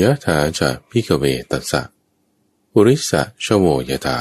[0.00, 1.82] ยะถาจะพิกเวตัสสะ
[2.72, 4.18] ปุริสะชโวยถา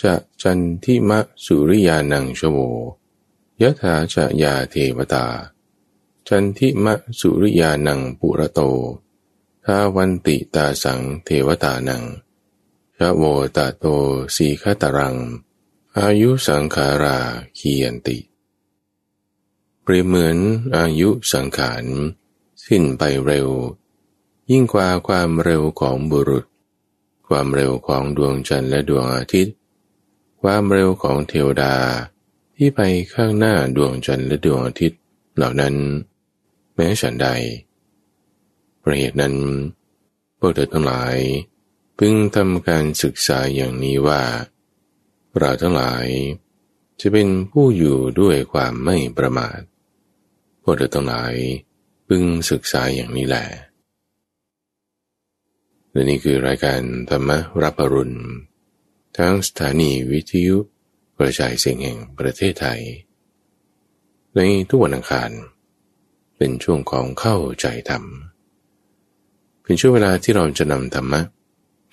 [0.00, 2.58] จะจันทิมะสุริยานังชโว
[3.62, 5.26] ยะถาจะยาเทวตา
[6.28, 8.60] จันทิมะสุริยานังปุระโต
[9.64, 12.02] ทาวันติตาสังเทวตานัง
[12.98, 13.22] ชโว
[13.56, 13.84] ตาโต
[14.36, 15.16] สีคตรัง
[15.98, 17.18] อายุสังขารา
[17.58, 18.18] คียันติ
[19.82, 20.38] เปรียบเหมือน
[20.76, 21.84] อายุสังขาร
[22.66, 23.48] สิ้นไปเร็ว
[24.50, 26.44] ยิ่งกว่าความเร็วของบุรุษ
[27.28, 29.54] ความเร็วของดวงจันทร์และดวงอาทิตย์
[30.42, 31.74] ความเร็วของเทวดา
[32.56, 32.80] ที่ไป
[33.14, 35.00] ข้างหน้าดวงจันทร์และดวงอาทิตย์
[35.36, 35.74] เหล่านั้น
[36.74, 37.28] แม้ฉันใด
[38.82, 39.34] ประเหตุนั้น
[40.38, 41.16] พวกเธอทั้งหลาย
[41.98, 44.22] พึงทำการศึกษาอย่างนี้ว่า
[45.38, 46.06] เราทั้งหลาย
[47.00, 49.60] จะเป็นผู้อยู่ด้วยความไม่ประมาท
[50.62, 51.34] พวกเธอทั้งหลาย
[52.08, 53.46] พึงศึกษาอย่างนี้แหละ
[55.94, 57.30] และนี่คือรายการธรรม
[57.62, 58.16] รับปรุณ
[59.18, 60.56] ทั้งสถานีวิทยุ
[61.18, 62.80] กระจายเสียงแห่งประเทศไทย
[64.34, 65.30] ในทุกวันอังคาร
[66.36, 68.04] เป็นช่วงของเข้าใจธรรม
[69.62, 71.20] เป็นช่วงเวลาที่เราจะนำธรรมะ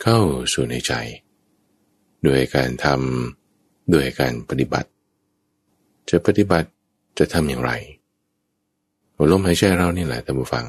[0.04, 0.20] เข้า
[0.54, 0.94] สู่ในใจ
[2.24, 4.90] โดยการทำโดยการปฏิบัติ
[6.10, 6.70] จะปฏิบัติ
[7.18, 7.72] จะทำอย่างไร
[9.32, 10.66] ลมหายใจเรานี่แหละท่านผู้ฟัง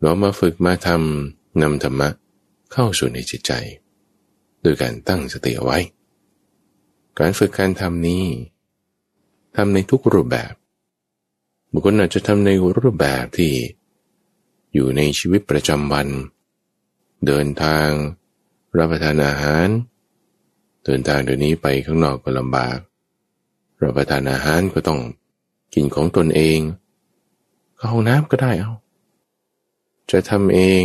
[0.00, 2.08] เรามาฝึกมาทำนำธรรมะ
[2.72, 3.52] เข้าสู่ในจิตใจ
[4.62, 5.78] โดยการตั้งสติเอาไว้
[7.18, 8.24] การฝึกการทำนี้
[9.56, 10.52] ทำในทุกรูปแบบ
[11.72, 13.52] บุคคลอาจจะทำในรูปแบบที่
[14.74, 16.08] อยู่ในชีวิตประจำวัน
[17.26, 17.88] เดินทาง
[18.78, 19.68] รับประทานอาหาร
[20.84, 22.78] เดินทางเดี๋ยวนี้ไปข้างนอกก็ลำบาก
[23.82, 25.00] รับประทานอาหารก็ต้อง
[25.74, 26.58] กินของตนเอง
[27.76, 28.72] เข้าห้องน้ำก็ได้เอา
[30.12, 30.84] จะทำเอง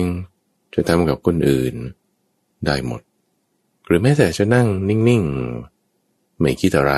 [0.75, 1.75] จะทำกับคนอื่น
[2.65, 3.01] ได้หมด
[3.85, 6.93] หรือแม้แต่จะนั่งนิ่งๆ ไม่คิดอะไร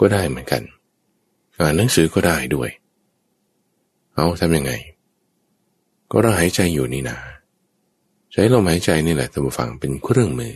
[0.00, 0.62] ก็ได้เหมือนกัน
[1.58, 2.70] อ่านหนังสือก็ได้ด้วย
[4.14, 4.72] เอาทำยังไง
[6.10, 7.18] ก็เราหายใจอยู่นี่นา
[8.32, 10.54] ใช้ลมหายใจนี่แหละท่านผู้ฟังเป็นเครื่องมือ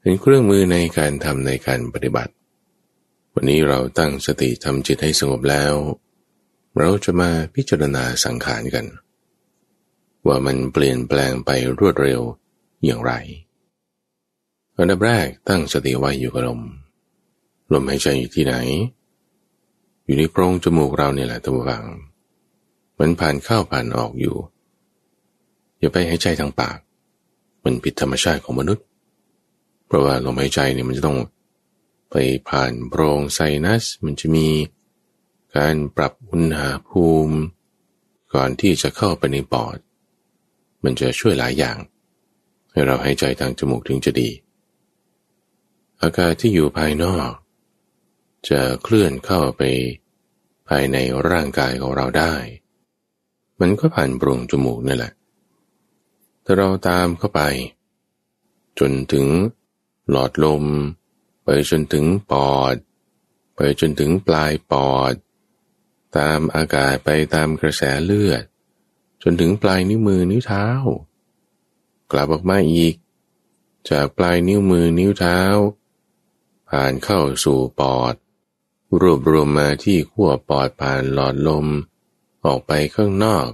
[0.00, 2.32] เป็นเครื่องมือในการทำในการปฏิบัติ
[3.34, 5.74] วันนี้เราตั้งสติทำจิตให้สงบแล้ว
[6.78, 8.86] เราจะมาพิจารณาสังขารกัน
[10.26, 12.20] ว่ามันเปลี่ยนแปลงไปรวดเร็ว
[12.84, 13.12] อย่างไร
[14.76, 16.60] อันดับแรกตั้งสติไว้อยู่กับลม
[17.72, 18.54] ลมหายใจอยู่ที่ไหน
[20.04, 21.84] อยู่ในโพรงจมูกเราเนี่ยแหละท่านผู้ฟัง
[22.98, 24.36] มันผ่านเข้าผ่านออกอยู่
[25.78, 26.78] อย่าไปหายใจทางปาก
[27.64, 28.84] มันผิดธรรมชาติของมนุษย์
[29.86, 31.18] เพราะว่าลมหายใจเนี่ยมันจะต้อง
[32.10, 32.16] ไป
[32.48, 34.48] ผ่านโพรงไซนัส มันจะมี
[35.56, 37.36] การปรับอุณหภูมิ
[38.34, 39.76] ก่อนที่จะเข้าไปในปอด
[40.84, 41.76] มันจะช่วยหลายอย่าง
[42.72, 44.30] ให้เราหายใจทางจมูกถึงจะดี
[46.02, 47.30] อากาศที่อยู่ภายนอก
[48.48, 49.62] จะเคลื่อนเข้าไป
[50.68, 50.96] ภายใน
[51.30, 52.34] ร่างกายของเราได้
[53.60, 55.12] มันก็ผ่านโพรงจมูกนี่แหละ
[56.44, 57.40] ถ้าเราตามเข้าไป
[58.78, 59.26] จนถึง
[60.10, 60.64] หลอดลม
[61.44, 62.76] ไปจนถึงปอด
[63.54, 65.14] ไปจนถึงปลายปอด
[66.16, 68.42] ตามอากาศไปตามกระแสเลือด
[69.22, 70.64] จนถึงปลายนิ้วมือนิ้วเท้า
[72.12, 72.94] กลับออกมาอีก
[73.90, 75.38] จากปลายนิ้วมือนิ้วเท้า
[76.70, 78.14] ผ่านเข้าสู่ปอด
[79.00, 81.66] รวบรวมมาที่ขั้วปอดผ่านหลอดลม
[82.44, 83.48] ออกไปข้างนอก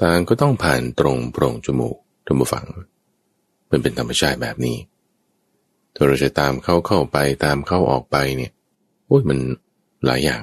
[0.00, 2.66] ต่างก็ต้องผ่านตรงโพรงจมูกท่านผู้ฟัง
[3.70, 4.76] มันเป็นธรรมชาติแบบนี้
[5.94, 8.52] ถ้าเราจะตามเข้าเข้าไปตามเข้าออกไปเนี่ย
[9.06, 9.38] โอ้ยมัน
[10.06, 10.42] หลายอย่าง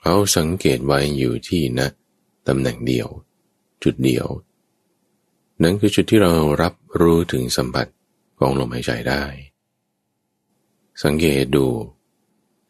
[0.00, 1.88] เขาสังเกตไว้อยู่ที่นะ
[2.50, 3.08] ตำแหน่งเดียว
[3.82, 4.26] จุดเดียว
[5.62, 7.86] นั่นคือจุดที่เรารับรู้ถึงสัมผัส
[8.38, 9.24] ของลมหายใจได้
[11.02, 11.66] สังเกตดู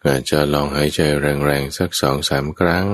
[0.07, 2.87] อาจจะลองหายใจแรงๆสักสองสามครั้ง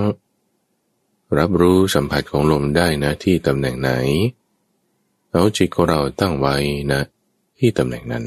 [1.39, 3.91] รับรู้สัมผัสของลมได้นะที่ตำแหน่งไหน
[5.31, 6.57] เอาจิตของเราตั้งไว้
[6.93, 7.01] นะ
[7.59, 8.25] ที่ตำแหน่งนั้น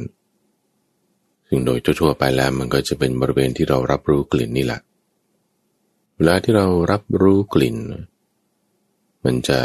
[1.47, 4.79] ซึ่งโดยทั่วไปแล้วมันก็จะเป็นบริเวณที่เรารับรู้กลิ่นนี่แหละ
[6.15, 7.77] เวลาที่เรารับรู้กลิ่น
[9.25, 9.59] มันจะ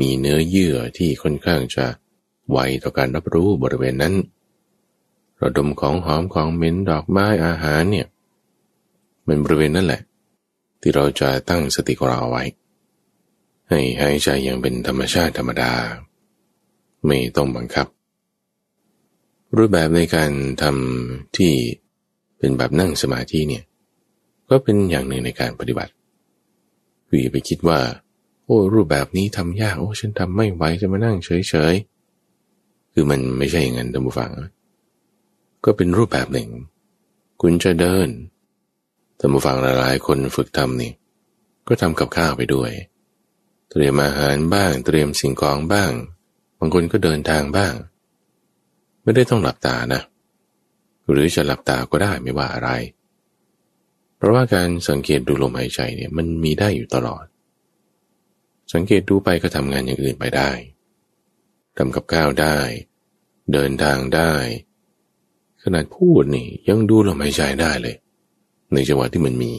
[0.00, 1.86] มีเนื้อเยื่อที่ค่อนข้างจะ
[2.50, 4.14] ไวต่อการรับรู้บริเวณนั้น
[5.42, 8.06] ระดมของหอมของเหม็นดอกไม้อาหารเนี่ย
[9.26, 10.02] มันบริเวณนั่นแหละ
[10.80, 12.44] ที่เราจะตั้งสติของเราเอาไว้
[13.68, 15.72] ให้หายใจอย่างเป็นธรรมชาติธรรมดา
[17.06, 17.86] ไม่ต้องบังคับ
[19.56, 20.30] รูปแบบในการ
[20.62, 21.52] ทำที่
[22.38, 23.64] เป็นแบบนั่งสมาธิเนี่ย
[24.48, 25.88] ก็เป็นอย่างหนึ่งในการปฏิบัต
[27.08, 27.78] คืออย่าไปคิดว่า
[28.50, 34.30] โอ้รูปแบบนี้ทำยากโอ้ฉันทำไม่ไหวจะมานั่งเฉยๆคือมันไม่ใช่อย่างนั้นท่านผู้ฟัง
[35.64, 36.48] ก็เป็นรูปแบบหนึ่ง
[37.42, 38.08] คุณจะเดิน
[39.18, 40.92] ท่านผู้ฟังหลายๆคนฝึกทำนี่
[41.68, 42.70] ก็ทำกับข้าวไปด้วย
[43.70, 45.90] เตรียมอาหารบ้าง เตรียมสิ่งของบ้าง
[46.58, 47.74] บางคนก็เดินทางบ้าง
[49.02, 50.02] ไม่ได้ต้องหลับตานะ
[51.10, 52.70] หรือจะหลับตาก็ได้ไม่ว่าอะไร
[54.16, 57.24] เพราะว่าการสังเกตดูลมหายใจเนี่ยมันมีได้อยู่ตลอด
[58.72, 60.50] สังเกตดูไปก็ทำงานอย่างอื่นไปได้
[61.76, 62.58] ทำกับข้าวได้
[63.52, 64.32] เดินทางได้
[65.62, 67.96] ขนาดพูดนี่ยังดูลมหายใจได้เลย
[68.72, 69.52] ในจังหวะที่มันมี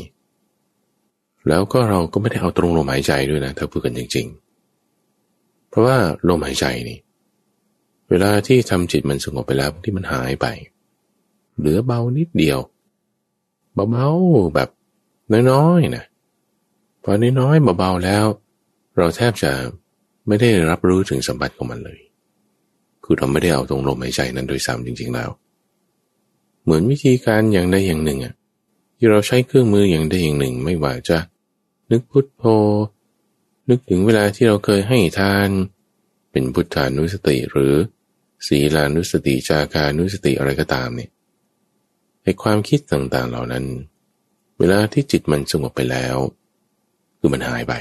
[1.47, 4.27] แล้วก็เราก็ไม่ได้เอาตรงลมหายใจด้วยนะถ้าพูดกันจริง
[4.97, 5.97] ๆ เพราะว่า
[6.29, 6.99] ลมหายใจนี่
[8.09, 10.47] เวลาที่ทำจิตมันสงบไปแล้วที่มันหายไป
[11.57, 12.59] เหลือเบานิดเดียว
[13.91, 14.69] เบาๆแบบ
[15.51, 16.05] น้อยๆนะ
[17.03, 18.25] พอน้อยๆเบาๆแล้ว
[18.97, 19.51] เราแทบจะ
[20.27, 21.99] ไม่ได้รับรู้ถึงสัมบัติของมันเลย
[23.03, 25.29] คือเราไม่ได้เอาตรงลมหายใจนั้นโดยซ้ำจริง ๆ แล้ว
[26.63, 28.33] เหมือนวิธีการอย่างใดอย่างหนึ่งอะ
[28.97, 31.17] ที่เราใช้เครื่องมืออย่างใดอย่างหนึ่ง ไม่ว่าจะ
[31.91, 32.43] นึกพุทโธ
[33.69, 35.49] นึกถึงเวลาที่เราเคยให้ทาน
[36.31, 37.73] เป็นพุทธานุสติหรือ
[38.47, 41.09] ศีลานุสติจาคานุสติอะไรก็ตามเนี่ย
[42.23, 43.65] ไอความคิดต่างๆเหล่านั้น
[44.59, 46.17] เวลาที่จิตมันสงบไปแล้ว
[47.19, 47.73] คือมันหายไป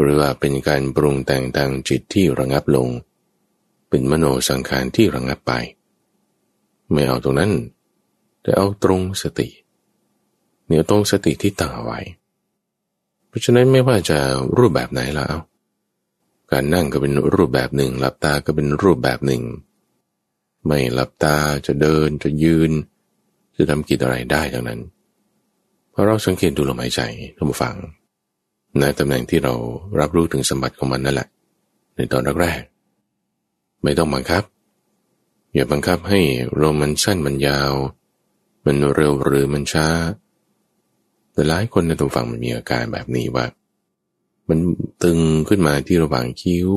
[0.00, 2.88] หรือว่าเป็นการปรุงแต่งทางจิตที่ระงับลง
[3.88, 5.52] เป็นมโนสังขารที่ระงับไป
[6.92, 7.52] ไม่เอาตรงนั้น
[8.42, 9.48] แต่เอาตรงสติ
[10.64, 12.00] เหนือตรงสติที่ตั้งเอาไว้
[13.28, 14.18] เพราะฉะนั้นไม่ว่าจะ
[14.58, 15.36] รูปแบบไหนแล้ว
[16.50, 19.42] การนั่งก็เป็นรูปแบบหนึ่ง หลับตาก็เป็นรูปแบบหนึ่ง
[20.66, 21.36] ไม่หลับตา
[21.66, 22.70] จะเดินจะยืน
[23.56, 24.80] จะทำกิจอะไรได้ทั้งนั้น
[25.90, 27.00] เพราะเราสังเกตดูลมหายใจ
[27.36, 27.74] ท่านผู้ฟัง
[28.80, 29.54] ในตำแหน่งที่เรา
[30.00, 31.28] รับรู้ถึงสมบัติของมันนั่นแหละ
[31.96, 34.42] ในตอนแรกๆไม่ต้องบังคับ
[35.54, 36.20] อย่าบังคับให้
[36.60, 37.72] ลมมันสั้นมันยาว
[38.64, 39.88] มันเร็วหรือมันช้า
[41.32, 43.46] แต่หลายคนในตัวฟังมันมีอาการแบบนี้ว่า
[44.48, 44.58] มัน
[45.02, 46.70] ตึงขึ้นมาที่ระหว่างคิ้ว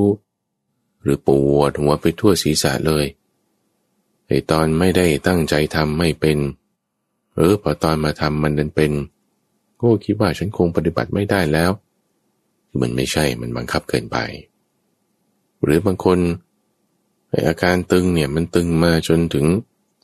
[1.02, 3.06] หรือปวดหัวไปทั่วศีรษะเลย
[4.28, 6.38] ไอตอนไม่ได้ตั้งใจทำไม่เป็น
[7.36, 8.92] เออพอตอนมาทำมันดันเป็น
[9.82, 11.72] ก็คิดว่าฉันคงปฏิบัติไม่ได้แล้ว
[12.82, 14.18] มันไม่ใช่มันบังคับเกินไป
[15.64, 16.20] หรือบางคน
[17.30, 19.46] ไออาการตึงเนี่ยมันตึงมาจนถึง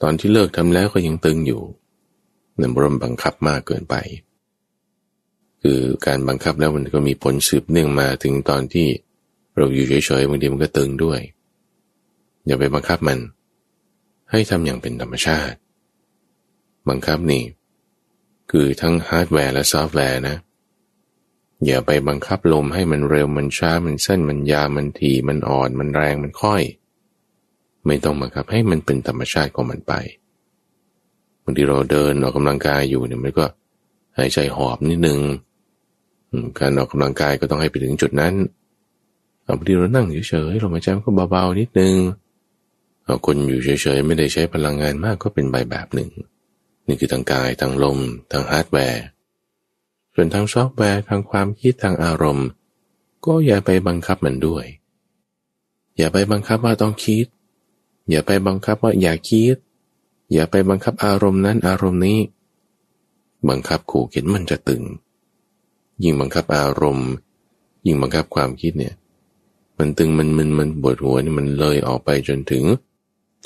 [0.02, 1.62] ตอนที่เลิกทำแล้วก็ยังตึงอยู่
[2.60, 3.96] นั่นรมบังคับมากเกินไป
[5.62, 8.88] คือการบังคับแล้วมันก็มีผลสืบเนื่องมาถึงตอนที่
[9.56, 11.20] เราอยู่เฉยๆบางทีมันก็ตึงด้วย
[12.46, 13.20] อย่าไปบังคับมัน
[14.32, 15.58] ให้ทำอย่างเป็นธรรมชาติ
[16.90, 17.44] บังคับนี่
[18.52, 20.38] คือทั้งฮาร์ดแวร์และซอฟต์แวร์นะ
[21.66, 26.62] อย่าไปบังคับลมให้มันเร็วมันช้ามันสั้นมันยาวมันถี่มันอ่อนมันแรงมันค่อย
[27.86, 29.94] ไม่ต้องบังคับให้มันเป็นธรรมชาติของมันไป
[31.44, 33.46] บางทีเราเดินออกกำลังกายอยู่เนี่ยมันก็
[34.18, 35.20] หายใจหอบนิดนึง
[36.60, 38.34] การออกกำลังกายก็ต้องให้ไปถึงจุดนั้น
[39.44, 41.96] เอาพอดีเรานั่งเฉยๆลมหายใจก็เบาๆนิดนึง
[43.04, 46.10] เอาคนอยู่เฉยๆไม่ได้ใช้พลังงานมากก็เป็นไปแบบหนึ่ง
[46.88, 48.00] นี่คือทางกายทางลม
[48.32, 49.04] ทางฮาร์ดแวร์
[50.20, 52.48] ส่วนทางซอฟต์แวร์ทางความคิดทางอารมณ์
[53.26, 54.66] ก็อย่าไปบังคับมันด้วย
[55.98, 57.26] อย่าไปบังคับว่าต้องคิด
[58.10, 59.56] อย่าไปบังคับว่าอย่าคิด
[60.34, 62.20] อย่าไปบังคับอารมณ์นั้นอารมณ์นี้
[63.50, 64.84] บังคับขู่เข็นมันจะตึง
[66.04, 67.10] ยิ่งบังคับอารมณ์
[67.86, 68.94] ยิ่งบังคับความคิดเนี่ย
[69.78, 72.64] มันตึงมันมึนมันปวดหัวนี่มันเลยออกไปจนถึง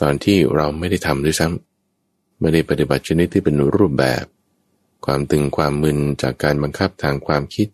[0.01, 4.25] ตอนที่เราไม่ได้ทำด้วยซ้ำไม่ได้ปฏิบัติชนิดที่เป็นรูปแบบ
[5.05, 7.67] ความตึงความมึนจากการบังคับทางความคิด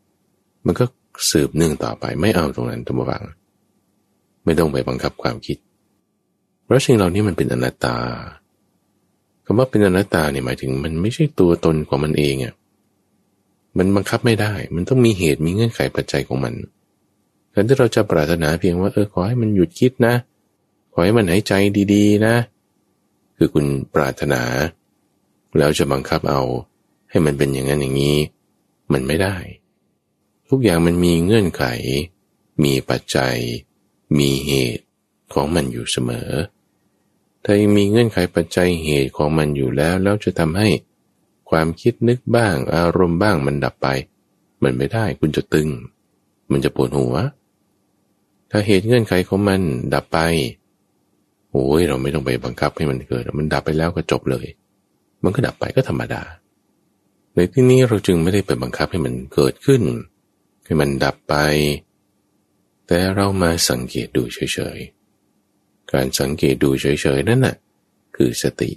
[0.65, 0.86] มันก็
[1.31, 3.24] สืบเนื่องต่อไปไม่เอาตรงนั้นทุกฝัง
[4.46, 5.57] ไม่ต้องไปบังคับความคิด
[6.63, 7.96] เพราะสิ่งเหล่านี้มันเป็นอนัตตา
[9.46, 12.53] คำว่าเป็นอนัตตาเนี่ยหมายถึง มันไม่ใช่ตัวตนของมันเองอะ่ะ
[13.77, 16.53] มันบังคับไม่ได้ มันต้องมีเหตุมีเงื่อนไขปัจจัยของมัน
[17.53, 20.15] การที่เราจะปรารถนาเพียงว่าเออขอให้มันหยุดคิดนะ
[20.93, 21.53] ขอให้มันหายใจ
[21.93, 22.36] ดี ๆ นะ
[23.38, 23.65] คือคุณ
[23.96, 24.41] ปรารถนา
[25.57, 26.41] แล้วจะบังคับเอา
[27.10, 28.18] ให้มันเป็นอย่างนั้นอย่างนี้
[28.94, 29.38] มันไม่ได้
[30.50, 31.64] ทุกอย่างมันมีเงื่อนไข
[32.64, 33.36] มีปัจจัย
[34.20, 34.86] มีเหตุ
[35.34, 36.30] ของมันอยู่เสมอ
[37.44, 40.70] ถ้ายังมีเงื่อนไขปัจจัยเหตุของมันอยู่แล้ว แล้วจะทำให้
[41.50, 43.88] ความคิดนึกบ้าง อารมณ์บ้างมันดับไป
[44.64, 45.68] มันไม่ได้คุณจะตึง
[46.52, 47.16] มันจะปวดหัว
[48.52, 49.62] ถ้าเหตุเงื่อนไขของมัน
[49.94, 50.20] ดับไป
[51.52, 54.46] โอ้ยเราไม่ต้องไปบังคับให้มันเกิด มันดับไปแล้วก็จบเลย
[55.24, 56.22] มันก็ดับไปก็ธรรมดา
[57.39, 59.82] ในที่นี้เราจึงไม่ได้ไปบังคับให้มันเกิดขึ้น
[60.65, 61.36] ให้มันดับไป
[62.88, 66.86] แต่เรามาสังเกตดูเฉยๆ การสังเกตดูเฉ
[67.17, 67.56] ยๆนั่นน่ะ
[68.15, 68.70] คือสติ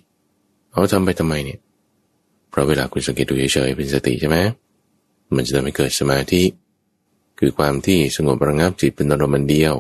[0.73, 1.61] เอาทำไปทำไมเนี่ย
[2.51, 4.39] เพราะเวลาคุณสังเกตดูเฉยๆเป็นสติใช่ไหม
[5.35, 6.43] มันจะทำให้เกิดสมาธิ
[7.39, 9.75] คือความที่สงบระงับจิตเป็นอารมณ์เดียว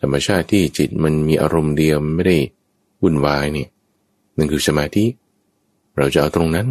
[0.00, 2.38] ธรรมชาติที่จิตมันมีอารมณ์เดียวไม่ได้
[3.02, 3.68] วุ่นวายเนี่ย
[4.36, 5.04] นั่นคือสมาธิ
[5.96, 6.68] เราจะเอาตรงนั้น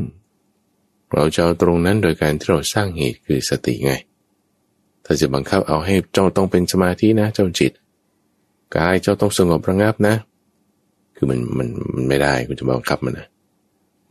[1.13, 3.93] เราจะเอาตรงนั้นโดยการที่เราสร้างเหตุคือสติไง
[5.05, 7.71] ถ้าจะบังคับเอาให้เจ้าต้องเป็นสมาธินะเจ้าจิต
[8.75, 10.15] กายเจ้าต้องสงบระงับนะ
[11.15, 13.27] คือมันมันมันไม่ได้คุณจะบังคับมันนะ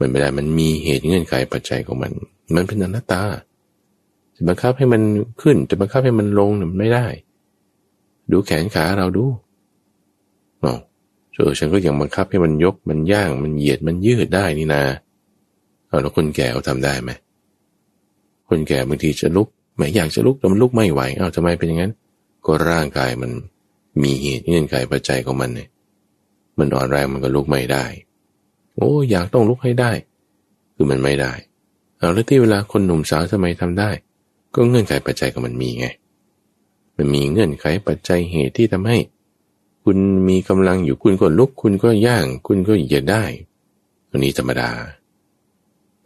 [0.01, 2.13] มันไม่ได้มันมีเหตุเงื่อนไขปัจจัยของมัน
[2.55, 3.23] มันเป็นอนัตตา
[4.37, 5.03] จะบังคับให้มัน
[5.43, 7.07] ขึ้นจะบังคับให้มันลงมันไม่ได้
[8.31, 9.25] ดูแขนขาเราดู
[10.65, 10.75] อ๋อ
[11.35, 14.83] เออฉันก็ยังบังคับให้มันยกมันย่างมันเหยียดมันยืดได้นี่นา
[15.91, 17.11] เอาแล้วคนแก่เขาทำได้ไหม
[18.49, 21.93] คนแก่บางทีจะลุกไม่อยากจะลุกแต่มันลุกไม่ไหวเอาทำไมเป็นอย่างนั้น
[22.47, 23.31] ก็ร่างกายมัน
[24.03, 25.69] มีเหตุเงื่อนไขปัจจัยของมันเนี่ย
[26.59, 27.85] มันอ่อนแรงมันก็ลุกไม่ได้
[28.77, 29.93] โอ้อยากต้องลุกให้ได้
[30.75, 31.33] คือมันไม่ได้
[31.99, 33.91] เอาแล้วที่เวลาคนหนุ่มสาวทำไมทำได้
[34.55, 35.87] ก็เงื่อนไขปัจจัยของมันมีไง
[36.97, 38.99] มันมีเงื่อนไขปัจจัยเหตุที่ทำให้
[39.85, 43.25] คุณมีกำลังอยู่คุณก็ลุก คุณก็ย่าง คุณก็เหยียดได้
[44.11, 44.71] ตัวนี้ธรรมดา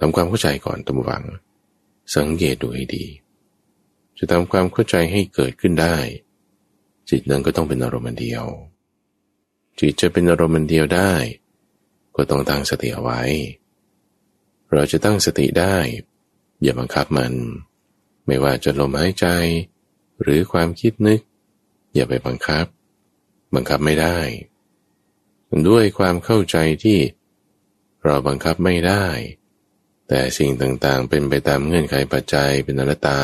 [0.00, 1.24] ทำความเข้าใจก่อนตัมวัง
[2.14, 3.04] สังเกตดูให้ดี
[4.18, 5.96] จะทำความเข้าใจให้เกิดขึ้นได้
[7.08, 8.44] จิตนั้นก็ต้องเป็นอารมณ์เดียว
[9.78, 11.12] จิตจะเป็นอารมณ์เดียวได้
[12.16, 13.22] ก็ต้องตั้งสติเอาไว้
[14.72, 15.76] เราจะตั้งสติได้
[16.62, 17.32] อย่าบังคับมัน
[18.26, 19.26] ไม่ว่าจะลมหายใจ
[20.22, 21.20] หรือความคิดนึก
[21.94, 22.66] อย่าไปบังคับ
[23.54, 24.18] บังคับไม่ได้
[25.68, 26.98] ด้วยความเข้าใจที่
[28.04, 29.06] เราบังคับไม่ได้
[30.08, 33.20] แต่สิ่งต่างๆ เป็นไปตามเงื่อนไขปัจจัยเป็นอนัตตา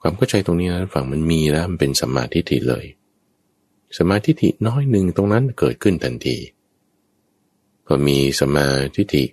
[0.00, 2.84] ความเข้าใจตรงนี้นะฝั่งมันมีแล้วมันเป็นสมาธิิเลย
[3.98, 6.36] สมาธิิน้อยหนึ่งตรงนั้นเกิดขึ้นทันที
[7.86, 9.24] พอมีสมาธิิ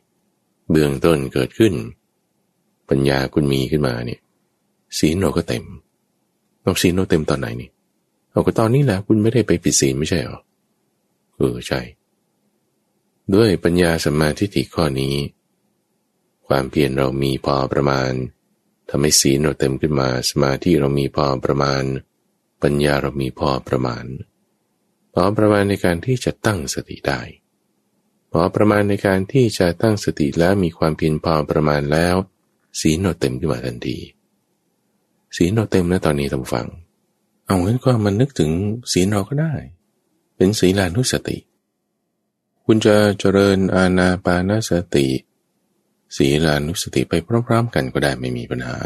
[0.71, 1.73] เบื้องต้นเกิดขึ้น
[2.89, 4.19] ปัญญาคุณมีขึ้นมาเนี่ย
[4.97, 5.63] ศีลเราก็เต็ม
[6.63, 7.69] เราศีลเราเต็มตอนไหนนี่
[8.31, 10.39] เอาก็ตอนนี้แหละคุณไม่ได้ไปผิดศีลไม่ใช่หรอ
[11.37, 11.81] เออใช่
[13.33, 15.13] ด้วยปัญญาสมาธิฐิข้อนี้
[16.51, 18.11] ความเพียรเรามีพอประมาณ
[18.89, 21.83] ทำให้ศีลเราเต็มขึ้นมา สมาธิเรามีพอประมาณ
[22.63, 24.05] ปัญญาเรามีพอประมาณ
[25.13, 27.21] พอประมาณในการที่จะตั้งสติได้
[28.31, 32.15] พอประมาณในการที่จะตั้งสติแล้วมีความเพียรพอประมาณแล้ว
[32.81, 33.97] ศีลเราเต็มขึ้นมาทันที
[35.37, 36.67] ศีลเราเต็มแล้วตอนนี้ทำฟัง
[37.45, 38.51] เอางั้นก็มันนึกถึง
[38.91, 39.53] ศีลเราก็ได้
[40.35, 41.37] เป็นศีลานุสติ
[42.65, 45.07] คุณจะเจริญอาณาปานสติ
[46.17, 47.13] ศีลานุสติไป
[47.47, 48.77] พร้อมๆกันก็ได้ไม่มีปัญหา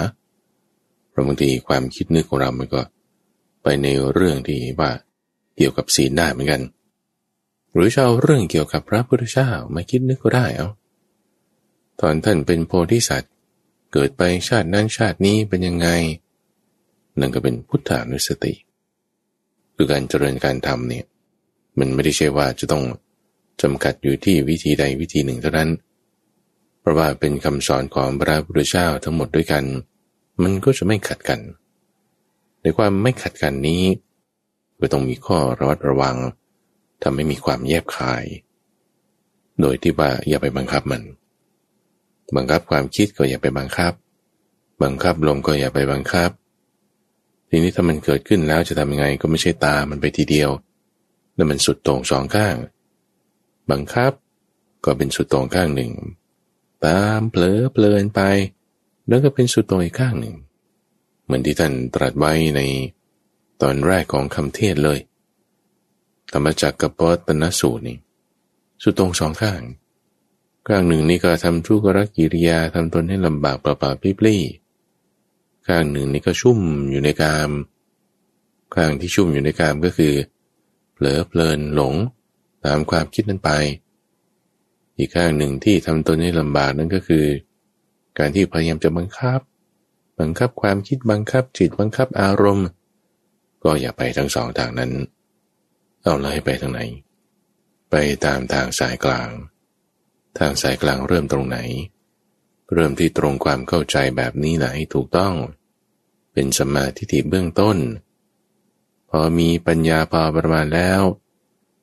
[1.09, 2.81] เพราะบางทีความคิดนึกของเรามันก็
[3.63, 4.91] ไปในเรื่องที่ว่า
[5.57, 6.61] เกี่ยวกับศีลได้เหมือนกัน
[7.73, 10.67] หรือจะเอาเรื่องเกี่ยวกับพระพุทธเจ้ามาคิดนึกก็ได้เอา
[12.01, 13.33] ตอนท่านเป็นโพธิสัตว์
[13.93, 15.87] เกิดไปชาตินั้นชาตินี้เป็นยังไง
[17.19, 18.53] นั่นก็เป็นพุทธานุสติ
[19.75, 21.05] คือการเจริญการทำเนี่ย
[21.79, 22.83] มันไม่ได้ใช่ว่าจะต้อง
[23.61, 25.69] จำกัดอยู่ที่วิธีใดวิธีหนึ่งเท่านั้น
[26.85, 29.63] เพราะว่าเป็นคำสอนของพระพุทธเจ้าทั้งหมดด้วยกัน
[30.43, 31.39] มันก็จะไม่ขัดกัน
[32.61, 33.83] ในความไม่ขัดกันนี้
[34.79, 36.17] ก็ต้องมีข้อระวัดระวัง
[37.03, 38.23] ทำให้มีความแยบคาย
[39.61, 41.03] โดยที่ว่าอย่าไปบังคับมัน
[42.35, 43.93] บังคับความคิดก็อย่าไปบังคับ
[44.83, 46.29] บังคับลมก็อย่าไปบังคับ
[47.49, 50.49] ทีนี้ถ้ามันเกิดขึ้นแล้วจะทำยังไงก็ไม่ใช่ตามันไปทีเดียว
[51.35, 52.55] แล้วมันสุดตรงสองข้าง
[53.71, 54.11] บังคับ
[54.85, 55.91] ก็เป็นสุดตรงข้างหนึ่ง
[56.85, 58.21] ตามเผลอเพลินไป
[59.07, 60.35] แล้วก็เป็นสุดตรงอีกข้างหนึ่ง
[61.23, 62.61] เหมือนที่ท่านตรัสไว้ใน
[63.61, 64.99] ตอนแรกของคำเทศเลย
[66.33, 67.97] ธรรมจักรกับปตนสูตรนี่
[68.83, 69.61] สุดตรงสองข้าง
[70.67, 74.41] ข้างหนึ่งนี่ก็ทำทุกรกิริยาทำตนให้ลำบากเปล่าๆปลี้
[75.67, 76.59] ข้างหนึ่งนี่ก็ชุ่ม
[76.91, 77.51] อยู่ในกาม
[78.75, 80.13] ข้างที่ชุ่มอยู่ในกามก็คือ
[80.93, 81.95] เผลอเพลินหลง
[82.65, 83.51] ตามความคิดนั้นไป
[84.97, 87.25] อีกข้างหนึ่งที่ทำตนให้ลำบากนั่นก็คือ
[88.17, 89.39] การที่พยายามจะบังคับ
[90.19, 92.67] บังคับความคิดบังคับจิตบังคับอารมณ์
[93.63, 94.91] ก็อย่าไปทั้งสองทางนั้น
[96.01, 96.81] เอาเลยไปทางไหน
[97.91, 99.29] ไปตามทางสายกลาง
[100.39, 101.57] ทางสายกลางเริ่มตรงไหน
[102.73, 105.33] เริ่มที่ตรงความเข้าใจแบบนี้แหละให้ถูกต้อง
[106.33, 107.77] เป็นสมาธิที่เบื้องต้น
[109.09, 111.01] พอมีปัญญาพอประมาณแล้ว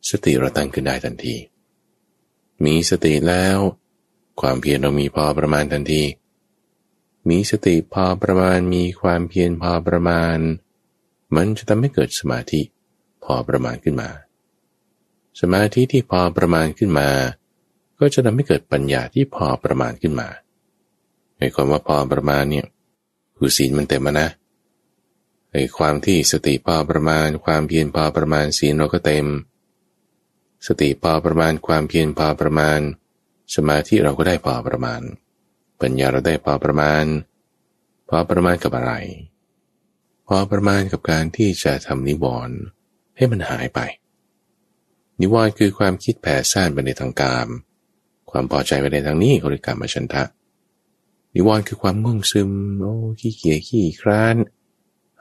[0.09, 1.37] สติราตั้งขึ้นได้ทันที
[2.65, 3.59] มีสติแล้ว
[4.41, 6.03] ความเพียรเรามีพอประมาณทันที
[7.29, 10.39] มีสติพอประมาณมีความเพียรพอประมาณ
[11.37, 12.63] มันจะทำให้เกิดสมาธิ
[13.25, 14.11] พอประมาณขึ้นมา
[15.41, 17.09] สมาธิที่พอประมาณขึ้นมา
[17.99, 20.29] ก็จะทำให้เกิดปัญญาที่พอประมาณขึ้นมา
[21.39, 22.67] ในความว่าพอประมาณเนี่ย
[23.37, 24.29] คือศีลมันเต็มนะ
[25.53, 29.27] ไอ้ความที่สติพอประมาณ ความเพียรพอประมาณศีลเราก็เต็ม
[30.67, 32.81] สติพอประมาณความเพียรพอประมาณ
[33.55, 35.01] สมาธิเราก็ได้พอประมาณ
[35.81, 37.05] ปัญญาเราได้พอประมาณ
[38.09, 38.93] พอประมาณกับอะไร
[40.29, 42.57] พอประมาณกับการที่จะทำนิวรณ์
[43.17, 43.81] ให้มันหายไป
[45.21, 47.49] นิวรณ์คือความคิดแผ่ซ่านไปในทางกาม
[48.31, 50.25] ความพอใจไปในทางนี้เขาเรียกกรรมชันทะ
[51.35, 52.51] นิวรณ์คือความง่วงซึม
[52.81, 54.37] โอ้ขี้เกียจขี้คร้าน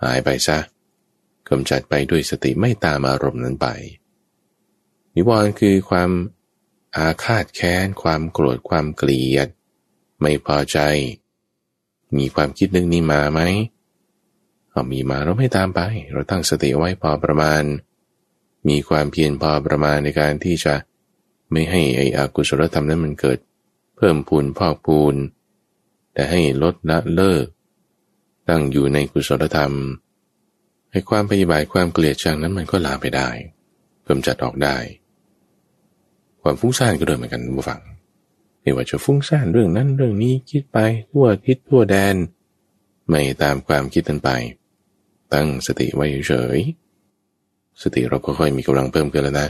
[0.03, 0.60] หายไปซะ
[1.50, 3.67] กำจัดไปด้วยสติไม่ตามอารมณ์นั้นไป
[5.15, 6.12] นิวรณ์คือความ
[6.96, 9.48] อาฆาตแค้น ความโกรธความเกลียด
[10.22, 10.80] ไม่พอใจ
[12.18, 13.41] มีความคิดนึงนี้มาไหม
[14.70, 15.80] เอามีมาเราไม่ตามไป
[16.12, 17.63] เราตั้งสติไว้พอประมาณ
[18.70, 20.75] มีความเพียรพอประมาณในการที่จะ
[21.51, 23.39] ไม่ให้ไอ้อกุศลธรรมนั้นมันเกิด
[23.98, 25.15] เพิ่มพูนพอกพูน
[26.13, 27.46] แต่ให้ลดละเลิก
[28.50, 29.74] ตั้งอยู่ในกุศลธรรม
[30.91, 33.30] ให้ความปฏิบัติความเกลียดชังนั้นมันก็ลาไปได้
[34.03, 34.77] เพิ่มจัดออกได้
[36.41, 37.79] ความฟุ้งซ่านก็เดินเหมือนกันผู้ฟัง
[38.62, 40.77] ไม่ว่าจะฟุ้งซ่านเรื่องนั้นเรื่องนี้คิดไป
[41.12, 42.15] ทั่วทิศทั่วแดน
[43.07, 44.29] ไม่ตามความคิดนั้นไป
[45.33, 46.60] ตั้งสติไว้เฉย
[47.81, 49.50] สติเราก็ค่อยมีกำลังเพิ่มขึ้นแล้วนะ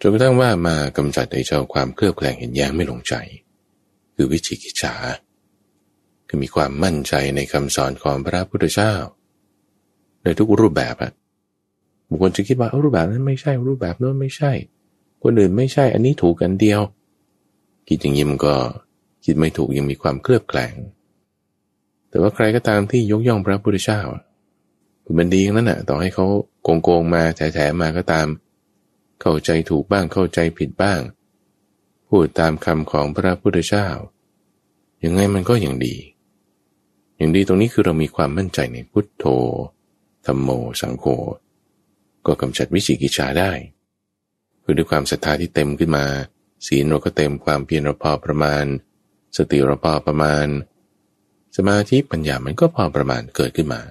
[0.00, 3.14] จนกระทั่งว่ามากำจัดไอ้เจ้าความเครือบแคลงเห็นแย้งไม่ลงใจ
[4.14, 4.94] คือวิจิกิจฉา
[6.28, 8.94] คือมีความมั่นใจในคำสอนของพระพุทธเจ้า
[10.22, 11.12] ในทุกรูปแบบอะ
[12.08, 14.52] บุคคลจะคิดว่ารูปแบบนั้นไม่ใช่รูปแบบนั้นไม่ใช่
[15.22, 16.80] คนอื่นไม่ใช่อันนี้ถูกกันเดียว
[17.88, 18.54] คิดอย่างนี้มันก็
[19.24, 20.74] คิดไม่ถูกยังมีความเคลือบแคลง
[22.08, 24.00] แต่ว่าใครก็ตามที่ยกย่องพระพุทธเจ้า
[25.18, 26.26] มันดีนั่นแหะต่อให้เขา
[26.62, 28.26] โกงโกงมาแถๆมาก็ตาม
[29.22, 31.00] เข้าใจถูกบ้างเข้าใจผิดบ้าง
[32.08, 33.88] พูดตามคำของพระพุทธเจ้า
[35.04, 35.96] ยังไงมันก็อยังดี
[37.16, 39.24] อย่างดีตรงนี้คือเรามีความมั่นใจในพุทโธ
[40.26, 40.48] ธรรมโม
[40.80, 41.04] สังโฆ
[42.26, 43.50] ก็กำจัดวิจิกิจฉาได้
[44.68, 46.06] คือด้วยความศรัทธาที่เต็มขึ้นมา
[46.66, 48.64] ศีลเราก็เต็มความเพียรเราพอประมาณ
[49.36, 50.46] สติเราพอประมาณ
[51.56, 53.82] สมาธิปัญญามันก็พอประมาณเกิดขึ้นมา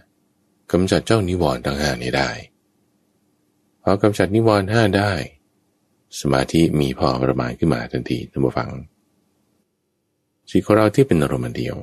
[0.71, 2.29] กำจัดเจ้านิวรณ์ทั้งห้านี้ได้
[3.83, 5.11] พอกำจัดนิวรณ์ห้าได้
[6.21, 8.69] สมาธิมีพอประมาณขึ้นมาทันทีท่านผู้ฟัง
[10.49, 11.77] จิตของเราที่เป็นอารมณ์เดียว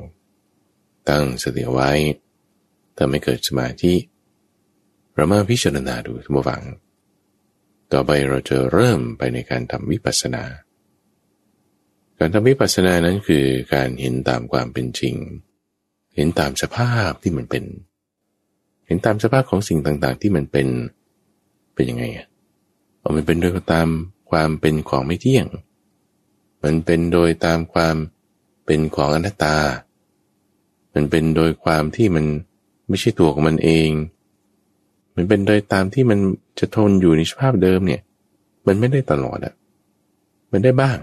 [1.09, 1.91] ตั้งสติไว้
[2.97, 3.93] ถ้าไม่เกิดสมาธิ
[5.15, 6.63] เรามาพิจารณาดูทุกฝัง
[7.93, 10.45] ต่อไปเราจะเริ่มไปในการทำวิปัสสนา
[12.19, 15.15] การทำวิปัสสนานั้นคือการเห็นตามความเป็นจริง
[16.15, 17.65] เห็นตามสภาพที่มันเป็น
[18.87, 20.69] เห็นตามสภาพของสิ่งต่างๆ ที่มันเป็น
[21.75, 22.27] เป็นยังไงอะ
[23.17, 23.89] มันเป็นโดยตาม
[24.31, 25.47] ความเป็นของไม่เที่ยง
[26.63, 27.97] มันเป็นโดยตามความ
[28.67, 29.57] เป็นของอนัตตา
[30.95, 32.25] มันเป็นโดยความที่มัน
[32.89, 33.91] ไม่ใช่ตัวของมันเอง
[35.17, 36.19] มันเป็นโดยตามที่มัน
[36.59, 38.01] จะทนอยู่ในสภาพเดิมเนี่ย
[38.67, 39.55] มันไม่ได้ตลอดอะ
[40.53, 40.99] มันได้บ้าง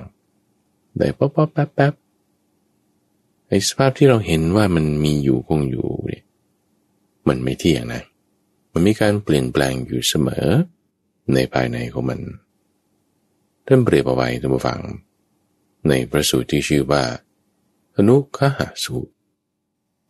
[0.97, 1.93] ได้ป๊อปป๊อปแป๊บแป๊บ
[3.47, 6.23] ไอ้สภาพที่เราเห็นว่ามันมีอยู่คงอยู่เนี่ย
[7.27, 8.01] มันไม่เที่ยงนะ
[8.73, 10.47] มันมีการเปลี่ยนแปลงอยู่เสมอ
[11.33, 12.19] ในภายในของมัน
[13.65, 14.79] ท่านเปรียบเอาไว้ท่านผู้ฟัง
[15.87, 17.03] ในพระสูตรที่ชื่อว่า
[17.95, 19.13] ธนุคคหสูตร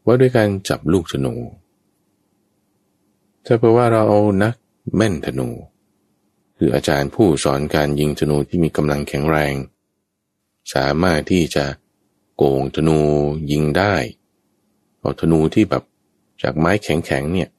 [0.05, 1.35] ว่าด้วยการจับลูกธนู
[3.45, 4.55] ถ้าแปลว่าเราเอานัก
[4.95, 5.49] แม่นธนู
[6.57, 9.55] คืออาจารย์ผู้สอนการยิงธนูที่มีกำลังแข็งแรง
[10.73, 11.65] สามารถที่จะ
[12.35, 12.99] โกงธนู
[13.51, 13.95] ยิงได้
[14.99, 15.83] เอาธนูที่แบบ
[16.41, 17.49] จากไม้แข็งๆเนี่ย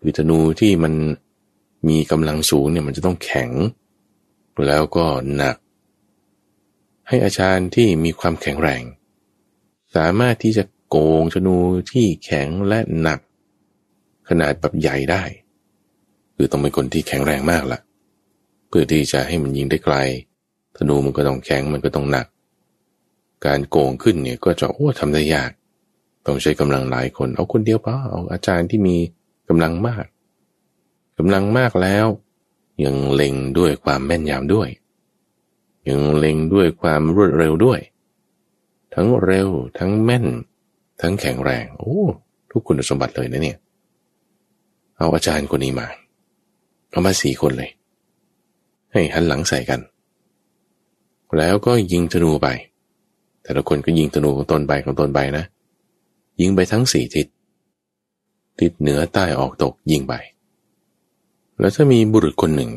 [0.00, 0.94] คือธนูที่มัน
[1.88, 3.50] มีกำลังสูงเนี่ยมันจะต้องแข็ง
[4.66, 5.56] แล้วก็หนัก
[7.08, 8.82] ให้อาจารย์ที่มีความแข็งแรง
[9.96, 11.56] สามารถที่จะโกงธนู
[11.92, 13.20] ที่แข็งและหนัก
[14.28, 15.24] ขนาดแบบใหญ่ได้
[16.36, 17.80] คือต้องเป็นคนที่แข็งแรงมากละ่ะ
[18.68, 19.96] เพื่อที่จะให้มันยิงได้ไกล
[20.76, 22.26] ธนูมันก็ต้องแข็งมันก็ต้องหนัก
[23.46, 25.50] การโกงขึ้นเนี่ยก็จะโอ้ทำได้ยาก
[26.26, 28.96] ต้องใช้กำลังหลายคน เอาคนเดียวพอเอาอาจารย์ที่มี
[29.48, 30.04] กำลังมาก
[31.18, 32.06] กำลังมากแล้ว
[32.84, 34.68] ยังเล็งด้วยความแม่นยำด้วย
[35.88, 37.80] ยังเล็งด้วยความรวดเร็วด้วย
[38.94, 40.26] ทั้งเร็วทั้งแม่น
[41.00, 41.98] ทั้งแข็งแรง โอ้
[42.50, 43.58] ทุกคุณสมบัติเลยนะเนี่ย
[44.96, 45.86] เอาอาจารย์คนนี้มา
[46.94, 47.70] เอามาสี่คนเลย
[48.92, 49.80] ให้หันหลังใส่กัน
[51.38, 52.48] แล้วก็ยิงธนูไป
[53.42, 55.44] แต่ละคนก็ยิงธนูของตนไปของตนไปนะ
[56.40, 57.26] ยิงไปทั้งสี่ทิศ
[58.58, 60.14] ทิศเหนือใต้ออกตกยิงไป
[61.58, 62.72] แล้วถ้ามีบุรุษคนหนึ่ง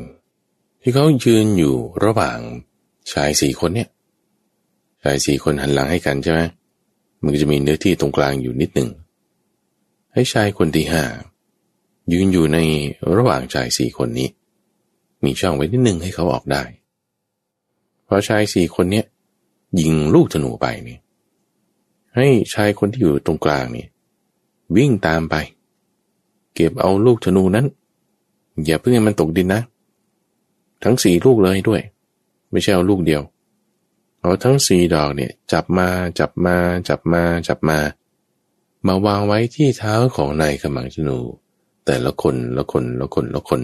[0.81, 2.37] ที่เขายืนอยู่ระหว่าง
[3.11, 3.89] ชายสี่คนเนี่ย
[5.03, 6.41] ชายสี่คนหันหลังให้กันใช่ไหม
[7.21, 8.89] มันก็จะมีเนื้อที่ตรงกลางอยู่นิดหนึ่ง
[10.13, 11.03] ให้ชายคนที่ห้า
[12.11, 12.57] ยืนอยู่ใน
[13.15, 14.29] ระหว่างชายสี่คนนี้
[15.23, 16.63] มีช่องไว้นิดหนึ่งให้เขาออกได้
[18.07, 19.05] พอชายสี่คนเนี้ย
[19.79, 20.97] ยิงลูกธนูไปนี่
[22.15, 23.85] ให้ชายคนที่อยู่ตรงกลางนี่
[24.75, 25.35] วิ่งตามไป
[26.55, 27.65] เก็บเอาลูกธนูนั้น
[28.65, 29.61] อย่าเพิ่งให้มันตกดินนะ
[30.83, 31.81] ทั้งสี่ลูกเลยด้วย
[32.51, 33.21] ไม่ใช่เอาลูกเดียว
[34.21, 35.87] เอาทั้งสี่ดอกเนี่ยจับมา
[36.19, 36.55] จับมา
[36.87, 37.77] จับมาจับมา
[38.87, 41.19] มาวางไว้ที่เท้าของนายขมังธนู
[41.87, 43.61] แต่ละคนละคนละคนละคน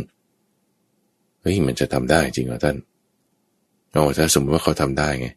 [1.41, 2.77] เฮ้ยมันจะทำได้จริงเหรอท่าน
[3.91, 5.27] โอ้ถ้าสมมติว่าเขาทำได้ไง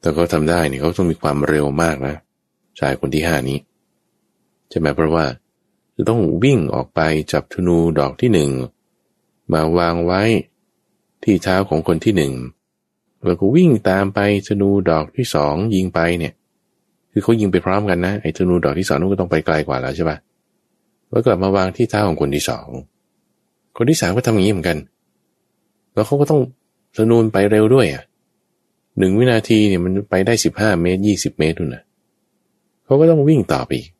[0.00, 2.14] แต่เขาทำได้เนี่ยเขาต้องมีความเร็วมากนะ
[2.78, 3.58] ชายคนที่ห้านี้
[4.70, 5.24] ใช่ไหมเพราะว่า
[5.96, 7.00] จะต้องวิ่งออกไป
[7.32, 8.50] จับธนูดอกที่หนึ่ง
[9.52, 10.22] มาวางไว้
[11.22, 12.32] ที่เท้าของคนที่หนึ่ง
[13.26, 16.32] แล้วก็วิ่งตามไปธนูดอกที่สองยิงไปเนี่ย
[17.12, 20.16] คือเขายิงไปพร้อมกันนะไอ้ธนูดอกที่สองนู้นก็ต้องไปไกลกว่าแล้วใช่ปะ
[21.14, 22.68] แล้วกลับมาวางที่เท้าของคนที่สอง
[23.76, 24.78] คนที่สามก็ทำอย่างนี้เหมือนกัน
[25.94, 26.40] แล้วเขาก็ต้อง
[26.96, 28.02] ธนูไปเร็วด้วยอะ
[28.98, 31.82] หนึ่งวินาทีเนี่ยมันไปได้สิบห้าเมตรยี่สิบเมตรนู่นนะ
[32.84, 33.90] เขาก็ต้องวิ่งต่อไปอีก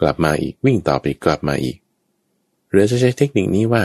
[0.00, 1.76] กลับมาอีกวิ่งต่อไปกลับมาอีก
[2.70, 3.82] หรือจะใช้เทคนิคนี้ว่า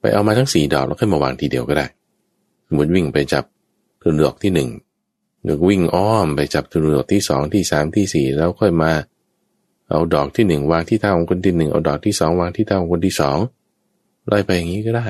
[0.00, 1.86] ไปเอามาทั้งสี่ดอกแล้วค่อยมาวางทีเดียวก็ได้
[2.66, 3.44] สมมติวิ่งไปจับ
[4.02, 4.70] ธนูดอกที่หนึ่ง
[5.42, 8.92] หรือวิ่งอ้อมไปจับธนูดอกที่สองที่สามที่สี่แล้วค่อยมา
[9.90, 13.38] เอาดอกที่หนึ่งวางที่เท้าของคนที่หนึ่งเอาดอกที่สองวางที่เท้าของคนที่สอง
[14.28, 15.08] ไล่ไปอย่างนี้ก็ได้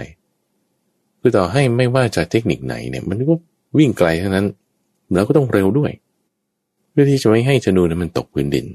[1.21, 3.35] คือต่อให้ไม่ว่าจะเทคนิคไหนเนี่ย มันก็
[3.79, 4.47] วิ่งไกลเท่านั้น
[5.12, 5.93] แล้วก็ต้องเร็วด้วย
[6.90, 8.66] เพื่อที่จะไม่ให้ธนูนั้นมันตกพื้นดิน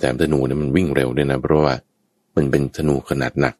[0.00, 1.74] แต่ธนูนั้นมันวิ่งเร็วด้วยนะเพราะว่า
[2.36, 3.54] มันเป็นธนูขนาดหนัก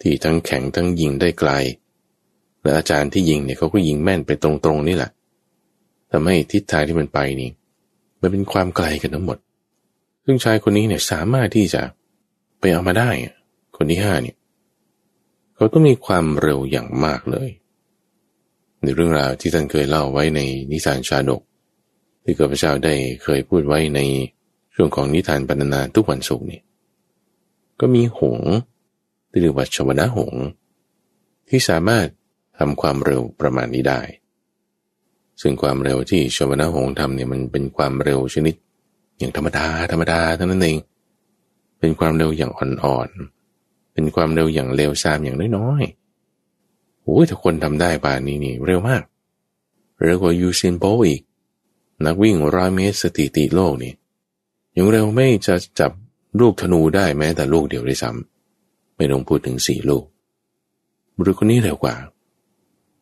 [0.00, 1.50] ที่ทั้งแข็งทั้งยิงได้ไกล
[2.62, 5.10] และอาจารย์ที่ยิงเนี่ยเขาก็ยิงแม่นไปตรงๆนี่แหละ
[6.10, 7.50] ทำให้ทิศทางที่มันไปนี่
[8.20, 9.38] มันเป็นความไกลกันทั้งหมด
[10.30, 11.82] ซึ่งชายคนนี้เนี่ยสามารถที่จะ
[12.60, 13.10] ไปเอามาได้
[13.76, 14.36] คนที่ห้าเนี่ย
[15.54, 17.50] เขาต้องมีความเร็วอย่างมากเลย
[18.82, 20.40] ในเรื่องราวที่ท่านเคยเล่าไว้ใน
[20.70, 21.42] นิทานชาดก
[22.22, 24.00] ที่ข้าพเจ้าได้เคยพูดไว้ใน
[24.74, 26.60] ช่วงของนิทานบรรณนาทุกวันศุกร์นี่
[27.80, 28.40] ก็มีหง
[29.30, 30.34] ที่เรียกว่าชวนะหง
[31.48, 32.06] ที่สามารถ
[32.58, 34.00] ทำความเร็วประมาณนี้ได้
[35.40, 38.56] ซึ่งความเร็วที่ชวนะหงทำเนี่ยมันเป็นความเร็วชนิด
[39.20, 40.76] อย่างธรรมดาธรรมดาเท่านั้นเอง
[41.78, 49.02] เป็นความเร็วอย่างอ่อนๆ เป็นความเร็วอย่างเร็วซามอย่างน้อยๆโอ้ยถ้าคนทำได้ป่านนี้นี่เร็วมาก
[50.02, 51.22] เร็วกว่ายูซินโบอีก
[52.04, 53.92] นักวิ่งร้อยเมตรสถิติโลกนี่
[54.76, 55.92] ยังเร็วไม่จะจับ
[56.40, 60.04] ลูกธนูได้แม้แต่ลูกเดียวได้ซ้ำไม่ต้องพูดถึงสี่ลูก
[61.16, 61.94] บุรุษคนนี้เร็วกว่า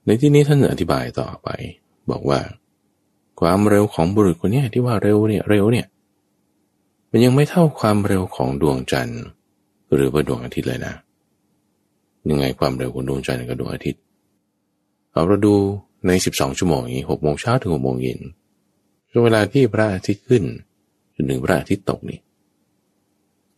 [0.04, 1.48] ในที่นี้ท่านอธิบายต่อไป
[2.10, 2.40] บอกว่า
[3.40, 5.86] ความเร็วของบุรุษคนนี้ที่ว่าเร็วเนี่ยเร็วเนี่ย
[7.10, 9.22] มันยังไม่เท่าความเร็วของดวงจันทร์
[9.94, 10.94] หรือว่าดวงอาทิตย์เลยนะ
[12.30, 14.00] ยังไงความเร็วของดวงจันทร์กับดวงอาทิตย์
[15.10, 15.54] เอาเราดู
[16.06, 18.20] ใน 12 ชั่วโมงนี้หกโมงเช้าถึงหกโมงเย็น
[19.10, 20.44] ช่วงเวลาที่พระอาทิตย์ขึ้น
[21.14, 22.20] จนถึงพระอาทิตย์ตกนี่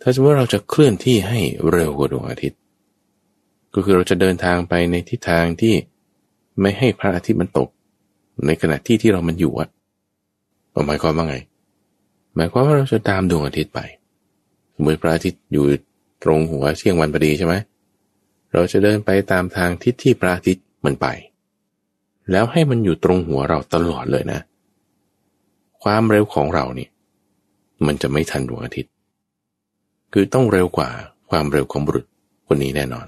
[0.01, 2.59] ถ้าสมมติเราจะเคลื่อนที่ให้เร็วกว่าดวงอาทิตย์
[3.75, 5.75] ก็คือเราจะเดินทางไปในทิศทางที่
[6.61, 7.69] ไม่ให้พระอาทิตย์มันตก
[8.47, 9.69] ในขณะที่ที่เรามันอยู่อะ
[10.87, 11.37] หมายความว่าไง
[12.35, 13.81] หมายความว่าเราจะตามดวงอาทิตย์ไป
[14.75, 15.67] สมมติพระอาทิตย์อยู่
[16.23, 17.55] ตรงหัวเที่ยงวันพอดีใช่ไหม
[18.53, 21.07] เราจะเดินไปตามทางทิศที่พระอาทิตย์มันไป
[22.31, 24.41] แล้วให้มันอยู่ตรงหัวเราตลอดเลยนะ
[25.83, 26.91] ความเร็วของเราเนี่ย
[27.87, 28.93] มันจะไม่ทันดวงอาทิตย์
[30.13, 30.89] คือต้องเร็วกว่า
[31.31, 32.07] ความเร็วของบุรุษ
[32.47, 33.07] คนนี้แน่นอน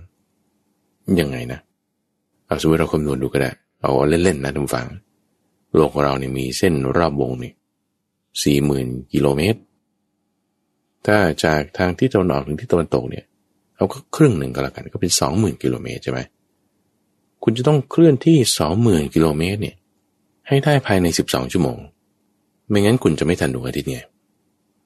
[1.20, 1.60] ยังไงนะ
[2.46, 4.88] เอาสมมติเราคำนวณดูก็ได้ เอาเล่นๆนะทุกฝัง
[5.74, 7.52] โลกของเราเนี่ยมีเส้นรอบวงนี่
[8.42, 9.58] สี่หมื่นกิโลเมตร
[11.06, 13.24] ถ้าจากทางที่ตะวันออกถึงที่ตะวันตกเนี่ย
[13.76, 16.20] เอาก็ครึ่งหนึ่งก็แล้วกันก็เป็นสองหมื่นกิโลเมตรใช่ไหม
[17.42, 19.76] คุณจะต้องเคลื่อนที่สองหมื่นกิโลเมตรเนี่ย
[20.48, 21.78] ให้ได้ภายในสิบสองชั่วโมง
[22.68, 23.98] ไม่งั้นคุณจะไม่ทันดวงอาทิตย์ไง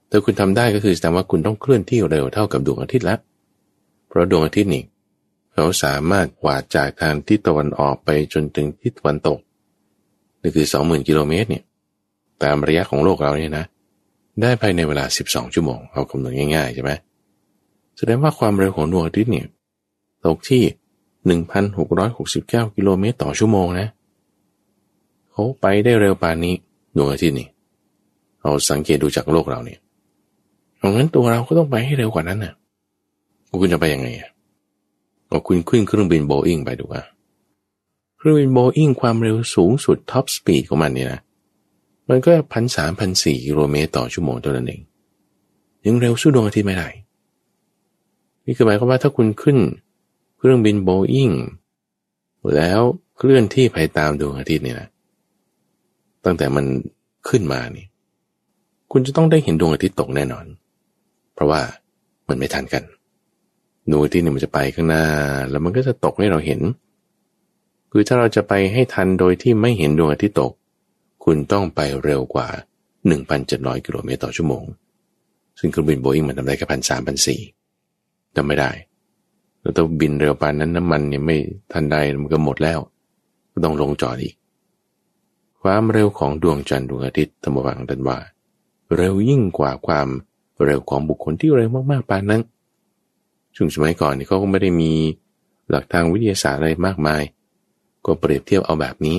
[0.09, 3.19] แต่คุณทำได้ก็คือแสดงว่าคุณต้องเคลื่อนที่เร็วเท่ากับดวงอาทิตย์ล้ว
[4.09, 4.85] เพราะดวงอาทิตย์นี่
[5.53, 9.39] เขาสามารถกวาดจากทางทิศตะวันออกไปจนถึงทิศตะวันตก
[10.43, 11.65] นี่คือสองหมื่นกิโลเมตรเนี่ย
[12.42, 13.64] ตามระยะของโลกเราเนี่ยนะ
[14.42, 16.92] ได้ภายในเวลาสิบสองชั่วโมง เอาคำนวณง่ายๆใช่ไหม
[17.96, 19.46] แสดงว่าความเร็วของดวงอาทิตย์เนี่ย
[20.25, 20.62] ตกที่
[21.44, 23.87] 1,669 กิโลเมตรต่อชั่วโมงนะ
[25.31, 26.55] เขาไปได้เร็วปานนี้
[26.96, 27.49] ดวงอาทิตย์นี่
[28.42, 29.79] เราสังเกตดูจากโลกเราเนี่ย
[30.79, 32.55] เอางั้นตัวเราก็ต้องไปให้เร็วกว่านั้นน่ะ
[33.61, 34.31] คุณจะไปยังไงอะ
[35.29, 37.05] เอาคุณขึ้นเครื่องบินโบอิงไปดูอะ
[38.18, 41.20] เครื่องบินโบอิงความเร็วสูงสุด top speed ของมันเนี่ยนะ
[42.09, 44.81] มันก็พันสามพันสี่กิโลเมตรต่อชั่วโมงเท่านั้นเอง
[45.87, 46.88] ยังเร็วสู้ดวงอาทิตย์ไม่ได้
[48.47, 49.59] นี่คือหมายความว่าถ้าคุณขึ้น
[50.38, 51.31] เครื่องบินโบอิง
[52.57, 52.81] แล้ว
[53.16, 54.88] เคลื่อนที่ไปตามดวงอาทิตย์เนี่ยนะ
[56.25, 56.64] ตั้งแต่มัน
[57.29, 57.87] ขึ้นมานี่
[58.92, 60.47] คุณจะต้องได้เห็นดวงอาทิตย์ตกแน่นอน
[61.35, 61.61] เพราะว่า
[62.29, 62.83] มันไม่ทันกัน
[63.90, 65.05] ดวงอาทิตย์เนี่ยมันจะไปข้างหน้า
[65.51, 66.61] แล้วมันก็จะตกให้เราเห็น
[67.92, 70.53] คือถ้าเราจะไปให้ทันโดยที่ไม่เห็นดวงอาทิตย์ตก
[71.29, 72.49] คุณต้องไปเร็วกว่า
[73.17, 74.65] 1,700 กิโลเมตรต่อชั่วโมง
[75.59, 77.41] ซึ่งเครื่องบินโบอิงมันทำได้แค่พันสามพันสี่
[78.37, 78.71] ทำไม่ได้
[79.61, 81.37] เราต้องบินเร็วปานนั้นน้ำมันเนี่ยไม่
[81.73, 82.79] ทันใดมันก็หมดแล้ว
[83.53, 84.35] ก็ต้องลงจอดอีก
[85.62, 88.19] ความเร็วของดวงจันทร์ดวงอาทิตย์ธรรมวังดันว่า
[88.97, 90.09] เร็วยิ่งกว่าความ
[90.65, 92.43] เร็วของบุคคลที่เร็วมากๆปานนั้น
[93.57, 94.93] ช่วงสมัยก่อนนี่เขาก็ไม่ได้มี
[95.71, 97.23] หลักทางวิทยาศาสตร์อะไรมากมาย
[98.07, 99.19] ก็เปรียบเทียบเอาแบบนี้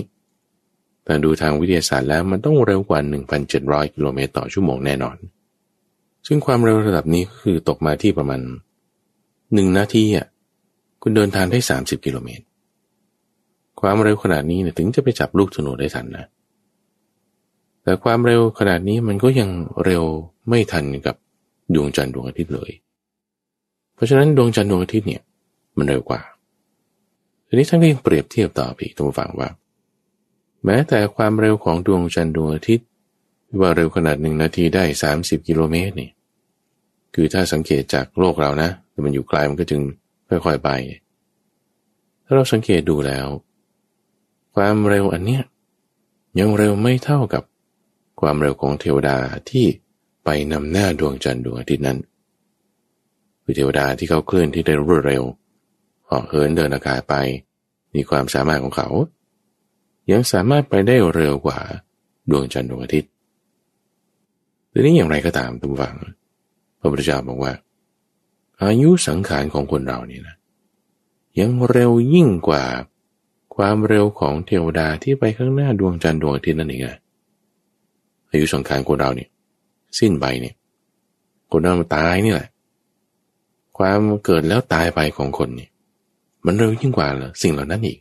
[1.08, 3.00] แต่ดูทางวิทยาศาสตร์แล้วมันต้องเร็วกว่า
[3.48, 5.18] 1,700 กิโลเมตรต่อชั่วโมงแน่นอน
[6.28, 8.42] ซึ่งความเร็วระดับนี้คือตกมาที่ประมาณ
[9.54, 10.28] หนึ่งนาทีอะ
[11.02, 12.46] คุณเดินทางได้สามสิบกิโลเมตร
[13.82, 16.26] ความเร็วขนาดนี้เนี่ยถึงจะไปจับลูกธนูได้ทันนะ
[17.84, 19.50] แต่ความเร็วขนาดนี้มันก็ยัง
[19.84, 20.04] เร็ว
[20.50, 21.16] ไม่ทันกับ
[21.76, 22.72] ดวงจันทร์ดวงอาทิตย์เลย
[23.96, 25.22] เพราะฉะนั้นดวงจันทร์ดวงอาทิตย์เนี่ย
[25.78, 26.22] มันเร็วกว่า
[27.48, 29.50] ทีนี้ท่านก็ยังเปรียบเทียบต่อพี่ท่านฟังว่า
[30.66, 32.88] แม้แต่ความเร็วของดวงจันทร์ดวงอาทิตย์
[33.60, 36.10] ว่าเร็วขนาดหนึ่งนาทีได้สามสิบกิโลเมตรนี่
[37.16, 39.82] คือถ้าสังเกตจากโลกเรานะแต่มันอยู่ไกลมันก็จึง
[40.30, 40.70] ค่อยๆไป
[42.26, 43.28] ถ้าเราสังเกตดูแล้ว
[44.56, 45.44] ความเร็วอันเนี้ย
[46.40, 47.44] ยังเร็วไม่เท่ากับ
[48.22, 49.18] ความเร็วของเทวดา
[49.50, 49.66] ที่
[50.26, 52.00] ไปนำหน้าดวงจันทร์ดวงอาทิตย์นั้น
[53.44, 55.24] คือเทวดาที่เขาเคลื่อนที่ได้รวดเร็ว
[56.06, 57.16] เหาะเหินเดินอากาศไป
[57.96, 58.90] มีความสามารถของเขา
[60.12, 61.60] ยังสามารถไปได้เร็วกว่า
[62.30, 63.12] ดวงจันทร์ดวงอาทิตย์
[64.72, 65.96] ทีนี้อย่างไรก็ตามทุกฝัง
[66.80, 67.54] พระพุทธเจ้าบอกว่า
[68.64, 70.36] อายุสังขารของคนเรานี่นะ
[71.40, 72.64] ยังเร็วยิ่งกว่า
[73.56, 76.82] ความเร็วของเทวดาที่ไปข้างหน้าดวงจันทร์ดวงอาทิตย์นั่นเอง
[78.32, 79.30] อายุสังขารคนเราเนี่ย
[80.00, 80.56] สิ้นไปเนี่ย
[81.52, 82.50] คนเราตายนี่แหละ
[83.78, 85.70] ความเกิดแล้วตายไปของคนนี่
[86.46, 87.08] มันเร็วยิ่งกว่า
[87.42, 88.00] สิ่งเหล่านั้นอีก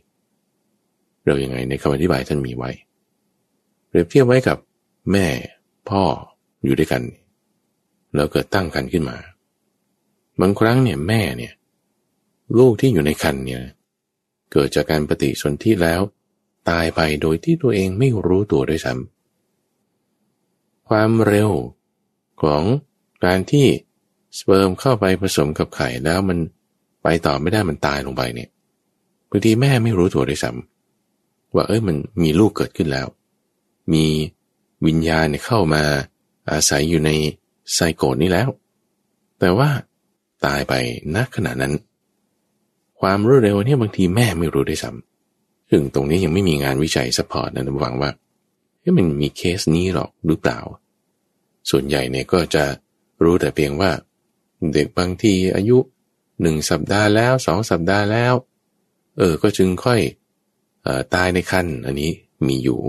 [1.27, 2.71] เร็วยังไงในคำอธิบายท่านมีไว้
[3.87, 4.57] เปรียบเทียบไว้กับ
[5.11, 5.27] แม่
[5.89, 6.03] พ่อ
[6.63, 7.03] อยู่ด้วยกัน
[8.15, 9.17] แล้วเกิดตั้งกันขึ้นมา
[10.41, 11.53] บางครั้งเนี่ยแม่เนี่ย
[12.59, 13.61] ลูกที่อยู่ในครรภ์เนี่ย
[14.51, 16.01] เกิดจากการปฏิสนธิแล้ว
[16.69, 21.51] ตายไปโดยที่ตัวเองไม่รู้ตัวด้วยซ้ำความเร็ว
[22.41, 22.63] ของ
[23.25, 23.67] การที่
[24.37, 26.37] สเปิร์มเข้าไปผสมกับไข่แล้วมัน
[27.03, 28.49] ไปต่อไม่ได้มันตายลงไปเนี่ย
[29.29, 30.76] บางทีแม่ไม่รู้ตัวด้วยซ้ำ
[31.55, 33.07] ว่าเอ้ยมันมีลูกเกิดขึ้นแล้ว
[33.93, 34.05] มี
[34.85, 35.83] วิญญาณเข้ามา
[36.51, 37.11] อาศัยอยู่ใน
[37.73, 38.49] ไซโกตนี้แล้ว
[39.39, 39.69] แต่ว่า
[40.45, 40.73] ตายไป
[41.15, 41.73] ณขณะนั้น
[42.99, 48.11] ความรวดเร็วเนี่ยบางทีแม่ไม่รู้ด้วยซ้ำซึ่งตรงนี้ยังไม่มีงานวิจัย support นะหวังว่า
[48.97, 50.59] มันมีเคสนี้หรอกหรือเปล่า
[51.69, 52.63] ส่วนใหญ่เนี่ยก็จะ
[53.23, 53.91] รู้แต่เพียงว่า
[54.73, 55.77] เด็กบางทีอายุ
[56.41, 58.33] หนึ่งสัปดาห์แล้วสองสัปดาห์แล้ว
[59.17, 59.99] เออก็จึงค่อย
[61.15, 62.11] ตายในขั้นอันนี้
[62.47, 62.79] มีอยู่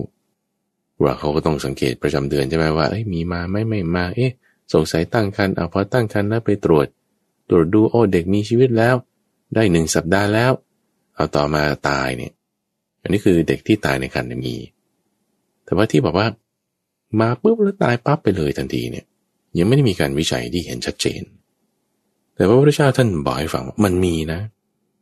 [1.03, 4.33] ว่าเขาก็ต้องสังเกตประจำเดือนใช่ไหมว่าเอ้ยมีมาไม่ไม่มา เอ๊ะ
[4.73, 6.87] สงสัยตั้งคันเอาพอตั้งคันแล้วไปตรวจ
[7.49, 8.95] ตรวจดูโอ้เด็กมีชีวิตแล้ว
[9.55, 10.53] ได้หนึ่งสัปดาห์แล้ว
[11.15, 12.33] เอาต่อมาตายเนี่ย
[13.03, 14.55] อันนี้คือเด็กที่ตายในครรภ์มี
[15.65, 16.27] แต่ว่าที่บอกว่า
[17.21, 19.05] มาปุ๊บแล้วตายปั๊บไปเลยทันทีเนี่ย
[19.59, 21.23] ยังไม่ได้มีการวิจัยที่เห็นชัดเจน
[22.35, 24.41] แต่พระพุทธเจ้าท่านบอกให้ฟังว่ามันมีนะ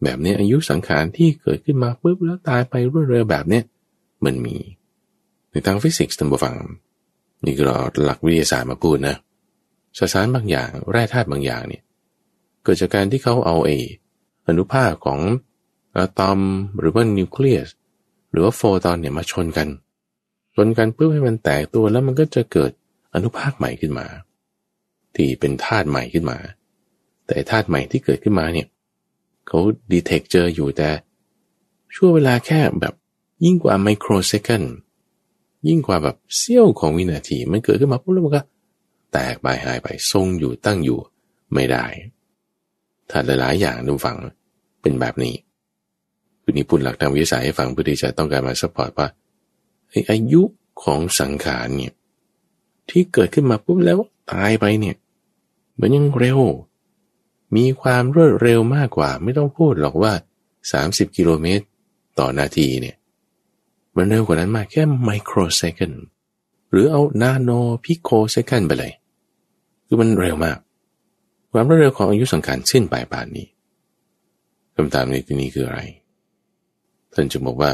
[0.02, 3.64] แบบนี้อายุสังขารที่เกิดขึ้นมาปุ๊บแล้วตายไปรวดเร็วแบบเนี้ย
[4.24, 4.56] มันมี
[5.50, 6.54] ในทางฟิสิกส์ท่านผู้ฟัง
[7.44, 9.16] นี่คือเราหลักวิทยาศาสตร์มาพูดนะ
[9.98, 11.82] สสารบางอย่างแร่ธาตุบางอย่างเนี่ย
[12.62, 13.70] เกิดจากการที่เขาเอาเอ
[14.48, 15.20] อนุภาคของ
[15.96, 16.40] อะตอม
[16.78, 17.68] หรือว่านิวเคลียส
[18.30, 19.68] หรือว่าโฟตอนเนี่ยมาชนกัน
[20.54, 22.70] ชนกันเพื่อให้มันแตกตัวแล้วมันก็จะเกิด
[23.14, 24.06] อนุภาคใหม่ขึ้นมา
[25.16, 26.38] ที่เป็นธาตุใหม่ขึ้นมา
[27.26, 28.66] แต่ธาตุใหม่ที่เกิดขึ้นมาเนี่ย
[29.46, 29.58] เขา
[29.92, 30.90] ดีเทคเจออยู่แต่
[31.94, 32.94] ช่วงเวลาแค่แบบ
[33.44, 34.64] ยิ่งกว่าไมโครเซคัน
[35.68, 38.42] ยิ่งกว่าแบบเสี้ยวของวินาที มันเกิดขึ้นมาปุ๊บแล้วมันก็
[39.12, 40.98] แตกไปหายไปทรงอยู่ตั้งอยู่
[41.54, 41.84] ไม่ได้
[43.10, 44.16] ถ้าหลายๆอย่างดูฟัง
[44.82, 45.34] เป็นแบบนี้
[46.42, 49.08] คือนี่พูดหลักทางวิสัยให้ฟังเพื่อที่จะต้องการมาสปอร์ตว่า
[50.10, 50.42] อายุ
[50.82, 51.92] ของสังขารเนี่ย
[52.90, 53.98] ที่เกิดขึ้นมาปุ๊บแล้ว
[54.32, 54.96] ตายไปเนี่ย
[55.80, 56.40] มันยังเร็ว
[57.56, 60.12] มีความรวดเร็วมากกว่า ไม่ต้องพูดหรอกว่า
[60.64, 61.64] 30 กิโลเมตร
[62.18, 62.96] ต่อนาทีเนี่ย
[63.96, 65.92] มันเร็วกว่านั้นมากแค่ไมโครเซคัน
[66.70, 67.50] หรือเอานาโน
[67.84, 68.92] พิโคเซคันไปเลย
[69.86, 70.58] คือมันเร็วมาก
[71.52, 73.46] ความรวดเร็วของอายุสังขารสิ้นไปป่านนี้
[74.74, 75.80] คำถามในที่นี้คืออะไร
[77.14, 77.72] ท่านจะบอกว่า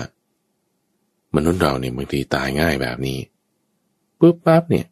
[1.37, 3.19] มนุษย์เราเนี่ยบางทีตายง่ายแบบนี้
[4.21, 4.87] ปุ๊บปั๊บเนี่ย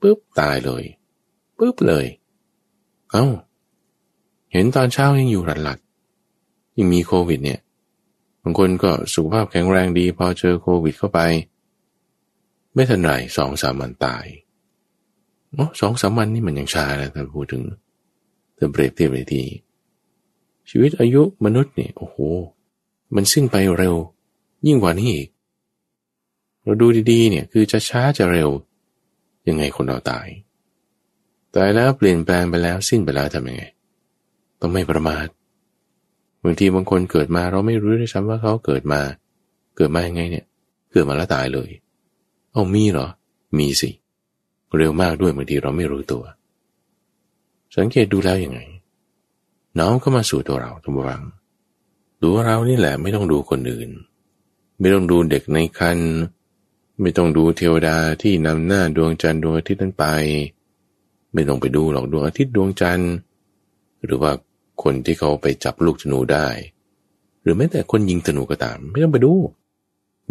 [0.00, 0.84] ปุ๊บตายเลย
[1.58, 2.06] ปุ๊บเลย
[3.12, 3.26] เอา้า
[4.52, 5.78] เห็นตอนเช้ายังอยู่หลัดหลัด
[6.78, 7.60] ยังมีโควิดเนี่ย
[8.42, 11.20] บางคนก็สุขภาพแข็งแรงดีพอเจอโควิดเข้าไป
[12.74, 14.24] ไม่ทันไรสองสามวันตาย
[15.52, 17.62] โอ้สองสามวันนี่มันยังช้านะถ้าพูดถึง
[18.56, 19.42] ถ้าเปรียบเทียบไปที
[20.70, 22.16] ชีวิตอายุมนุษย์เนี่ยโอ้โห
[23.14, 23.94] มันสิ้นไปเร็ว
[24.66, 25.28] ยิ่งกว่านี้อีก
[26.62, 28.50] เราดูดีๆเนี่ยคือจะช้าจะเร็ว
[29.48, 30.28] ยังไงคนเราตาย
[31.54, 33.62] ตายแล้วเปลี่ยนแปลงไปแล้วสิ้นไปแล้วทำยังไง
[34.62, 35.26] ต้องไม่ประมาท
[36.44, 39.00] บางทีบางคนเกิดมาเราไม่รู้ด้วยซ้ำว่าเขาเกิดมา
[39.76, 40.46] เกิดมายังไงเนี่ย
[40.92, 41.70] เกิดมาแล้วตายเลย
[42.52, 43.08] เอามีเหรอ
[43.58, 43.90] มีสิ
[44.76, 46.24] เร็วมากด้วยบางทีเราไม่รู้ตัว
[47.76, 48.60] สังเกตดูแล้วยังไง
[49.78, 51.22] น้องเข้ามาสู่ตัวเราทุกวัง
[52.22, 53.90] ดูเรานี่แหละไม่ต้องดูคนอื่น
[54.78, 55.98] ไม่ต้องดูเด็กในคัน
[57.00, 60.04] ไม่ต้องดูเทวดาที่นำหน้าดวงจันทร์ดวงอาทิตย์นั้นไป
[61.32, 63.12] ไม่ต้องไปดูหรอกดวงอาทิตย์ดวงจันทร์
[64.04, 64.32] หรือว่า
[64.82, 66.48] คนที่เขาไปจับลูกธนูได้
[67.42, 69.32] หรือแม้แต่คนยิงธนูก็ตาม ไม่ต้องไปดู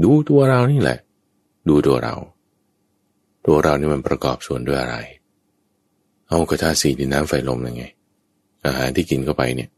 [0.03, 0.99] ดูตัวเรานี่แหละ
[1.69, 2.15] ดูตัวเรา
[3.45, 4.97] ตัวเรานี่มันประกอบส่วนด้วยอะไร
[6.27, 7.83] เอากระทาสีดินน้ำไฟลมยังไง
[8.65, 9.69] อาหารที่กินเข้าไปเนี่ย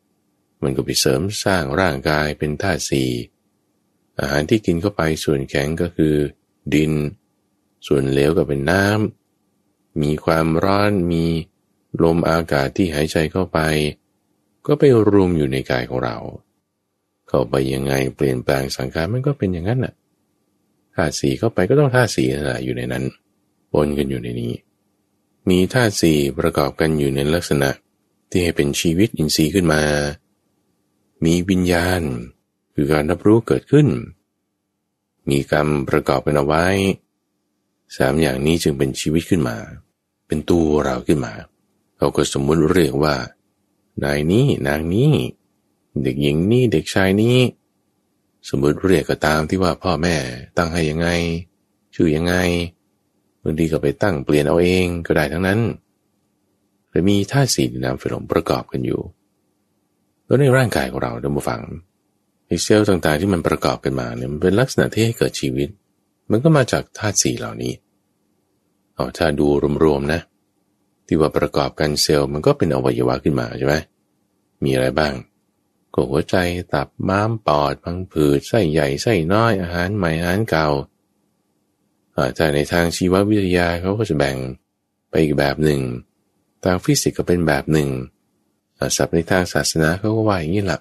[0.64, 3.04] มันก็ไปเสริมสร้างร่างกายเป็นธาตุสี
[4.20, 6.16] อาหารที่กินเข้าไปส่วนแข็งก็คือ
[6.74, 6.92] ดิน
[7.88, 11.26] ส่วนเหลวก็เป็นน้ำมีความร้อนมี
[12.04, 13.60] ลมอากาศที่หายใจเข้าไป
[14.68, 16.18] ก็ไปรวมอยู่ในกายของเรา
[17.28, 19.94] เข้าไปยังไงเปลี่ยนแปลงสังขารมันก็เป็นอย่างนั้นน่ะ
[20.96, 23.04] ธาตุสีเข้าไปก็ต้องธาตุสีนั่นแหละอยู่ในนั้น
[23.74, 24.54] ปนกันอยู่ในนี้
[25.50, 27.70] มีธาตุสีประกอบกันอยู่ในลักษณะ
[28.30, 29.82] ที่ให้เป็นชีวิตอินทรีย์ขึ้นมา
[31.26, 32.02] มีวิญญาณ
[32.74, 33.88] คือการรับรู้เกิดขึ้น
[35.30, 36.66] มีกรรมประกอบกันเอาไว้
[37.98, 39.58] สามอย่างนี้จึงเป็นชีวิตขึ้นมา
[40.28, 41.34] เป็นตัวเราขึ้นมา
[41.98, 43.16] เราก็สมมุติเรียกว่า
[44.04, 45.14] นายนี้นางนี้
[46.04, 47.38] เด็กหญิงนี้เด็กชายนี้
[48.50, 50.16] สมมติเรียกก็ตามที่ว่าพ่อแม่
[50.58, 51.08] ตั้งให้ยังไง
[51.96, 52.36] ชื่อยังไง
[53.44, 55.60] บางทีก็ไปตั้งเปลี่ยนเอาเองก็ได้ทั้งนั้น
[56.90, 59.02] แต่มีธาตุสี่น้ำไฟลมประกอบกันอยู่
[60.26, 61.62] แล้วในร่างกายของเราดมฟัง
[62.46, 65.70] ไอเซลล์ต่างๆที่มันประกอบกันมาเนี่ยมันเป็นลักษณะที่ให้เกิดชีวิต
[66.32, 67.74] มันก็มาจากธาตุสี่เหล่านี้
[68.94, 69.48] เอาถ้าดู
[69.84, 70.22] รวมๆนะ
[71.08, 73.76] ที่ว่าประกอบกันเซลล์มันก็เป็นอวัยวะขึ้นมาใช่ไหม
[74.64, 75.14] มีอะไรบ้าง
[75.94, 76.36] ก็หัวใจ
[76.74, 80.68] ตับม้ามปอดพังผืดไส้ใหญ่ไส้น้อยอาหารใหม่อาหารเก่า
[82.36, 84.38] แต่ในทางชีววิทยาเขาก็จะแบ่ง
[85.10, 85.82] ไปอีกแบบหนึ่ง
[86.64, 87.90] ทางฟิสิกส์ก็เป็นแบบหนึ่ง
[88.96, 90.80] ศัพท์ในทางศาสนาเขาก็ว่าอย่างนี้แหละ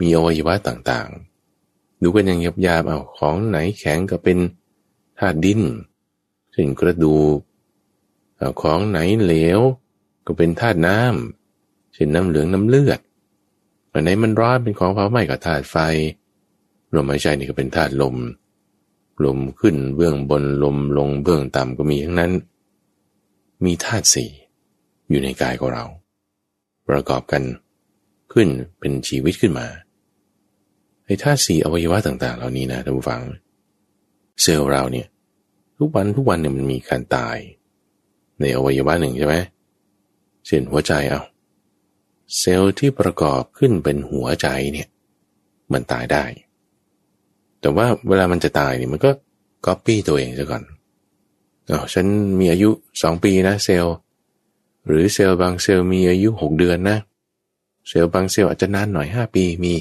[0.00, 4.38] มีอวัยวะต่างๆ ดูกันอย่างยับๆเอาของไหนแข็งก็เป็น
[5.18, 5.62] ธาตุดิน
[6.58, 7.38] ช่นกระดูก
[8.60, 9.60] ของไหนเหลว
[10.26, 13.00] ก็เป็นธาตุน้ำเช่นน้ำเหลืองน้ำเลือด
[13.92, 15.76] อันไหนมันร้อนเป็นของเผาไหม้ก็ธาตุไฟ
[16.94, 18.16] ลมหายใจนี่ก็เป็นธาตุลม
[19.24, 22.32] ลมขึ้นเบื้องบนลมลงเบื้องต่ำก็มีทั้งนั้น
[23.64, 24.30] มีธาตุสี่
[25.08, 25.84] อยู่ในกายของเรา
[26.88, 27.42] ประกอบกัน
[28.32, 28.48] ขึ้น
[28.78, 29.66] เป็นชีวิตขึ้นมา
[31.04, 33.22] ไอ้ธาตุสี่อวัยวะต่าง ๆ เหล่านี้นะท่านผู้ฟัง
[34.42, 35.06] เซลล์เราเนี่ย
[35.78, 37.36] ทุกวันทุกวันเนี่ยมันมีการตาย
[38.40, 39.36] ในอวัยวะหนึ่งใช่ไหม
[40.46, 41.22] เช่นหัวใจเอา
[42.38, 44.88] เซลล์ที่ประกอบขึ้นเป็นหัวใจเนี่ย
[45.72, 46.24] มันตายได้
[47.60, 49.10] แต่ว่าเวลามันจะตายเนี่ยมันก็
[49.66, 50.62] ก๊อปปี้ตัวเองซะก่อน
[51.70, 52.06] อ๋อฉัน
[52.40, 52.70] มีอายุ
[53.02, 53.94] สองปีนะเซลล์
[54.86, 56.98] หรือเซลล์บางเซลล์มีอายุหกเดือนนะ
[57.88, 59.74] เซลล์บางเซลล์อาจจะนานหน่อยห้าปีมี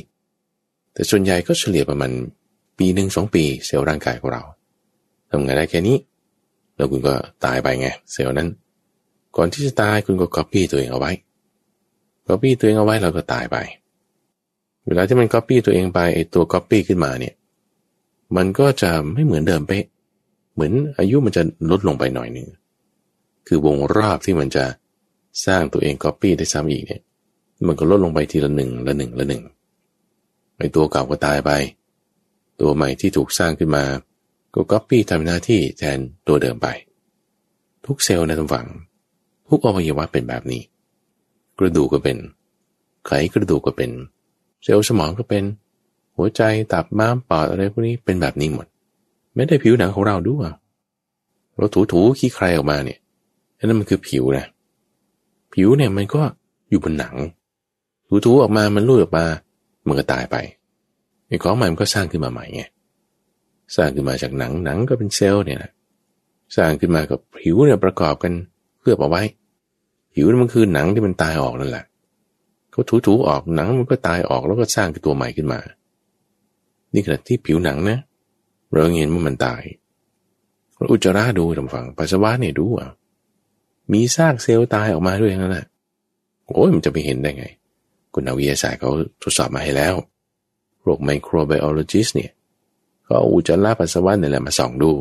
[0.93, 2.11] แต่ส่วนใหญ่ก็เฉลี่ยประมาณ
[2.77, 4.43] ปีหนึ่งสองปี เซลล์ร่างกายของเรา
[5.31, 5.97] ทำงานได้แค่นี้
[6.77, 7.13] แล้วคุณก็
[7.45, 8.49] ตายไปไงเซลล์นั้น
[9.35, 11.11] ก่อนที่จะตายคุณก็ก๊อปปี้ตัวเองเอาไว้
[12.27, 13.57] ก๊อปปี้ตัวเองเอาไว้เราก็ตายไป
[14.85, 17.33] เวลาที่มันก๊อปปี้ตัวเองไปไอตัวก๊อปปี้ขึ้นมาเนี่ย
[18.35, 19.85] มันก็จะไม่เหมือนเดิมเป๊ะ
[20.53, 22.47] เหมือนอายุมันจะลดลงไปหน่อยหนึ่ง
[23.47, 24.65] คือวงรอบที่มันจะ
[25.45, 27.01] สร้างตัวเองก๊อปปี้ได้ซ้ำอีกเนี่ย
[27.67, 29.43] มันก็ลดลงไปทีละหนึ่งละหนึ่งละหนึ่ง
[30.57, 31.51] ไอตัวเก่าก็ตายไป
[32.59, 33.83] ตัวใหม่ที่ถูกสร้างขึ้นมา
[34.53, 36.67] ก็ก๊อปปี้ทำหน้าที่แทนตัวเดิมไป
[37.85, 38.67] ทุกเซลล์นะท่านผู้ฟัง
[39.49, 40.61] ทุกอวัยวะเป็นแบบนี้
[41.59, 42.17] กระดูกก็เป็น
[43.05, 43.91] ไขกระดูกก็เป็น
[44.63, 45.43] เซลล์สมองก็เป็น
[46.15, 46.41] หัวใจ
[46.73, 48.67] ตับม้ามปอดอะไรพวกนี้เป็นแบบนี้หมด
[49.35, 50.49] ไม่ได้ผิวหนังของเราด้วย
[51.57, 52.99] เราถูถูขี้ใครออกมาเนี่ย
[53.57, 54.45] นั่นมันคือผิวนะ
[55.53, 56.21] ผิวเนี่ยมันก็
[56.69, 57.15] อยู่บนหนัง
[58.07, 59.25] ถูถูออกมามันลุดออกมา
[59.87, 60.35] มันก็ตายไป
[61.27, 62.63] ไอ้ของใหม่มันก็สร้างขึ้นมาใหม่ไง
[63.75, 65.71] สร้างขึ้นมาจากหนังหนังก็เป็นเซลล์เนี่ยนะ
[66.55, 68.33] สร้างขึ้นมากับผิวเนี่ยประกอบกัน
[68.79, 69.21] เคลือบเอาไว้
[70.13, 71.85] ผิวมันคือหนังที่มันตายออกนั่นแหละ
[72.71, 75.59] เขาถูๆออกหนังมันก็ตายออกแล้วก็สร้างตัวใหม่ขึ้นมา
[76.93, 77.97] นี่ขณะที่ผิวหนังนะ
[78.73, 79.63] เราเห็นว่ามันตาย
[80.91, 82.89] อุจจาระดูทำฝังปัสสาวะเนี่ยดูอะ
[83.91, 85.65] มีซากเซลล์ตายออกมาด้วยนั่นแหละ
[86.55, 87.45] โอ้ยมันจะไปเห็นได้ไง
[88.13, 88.91] คุณนักวิทยาศาสตร์เขา
[89.23, 89.95] ทดสอบมาให้แล้ว
[90.81, 92.31] โรคไมโครไบโอโลจิสเนี่ย
[93.07, 94.91] ก็อุจจาระปัสสาวะนี่แหละมาส่องดู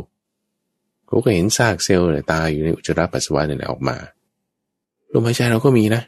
[1.06, 3.96] เขาก็เห็นซากเซลล์ตายอยู่ในอุจจาระปัสสาวะนี่แหละออกมา
[5.12, 6.02] ลมหายใจเราก็มีนะ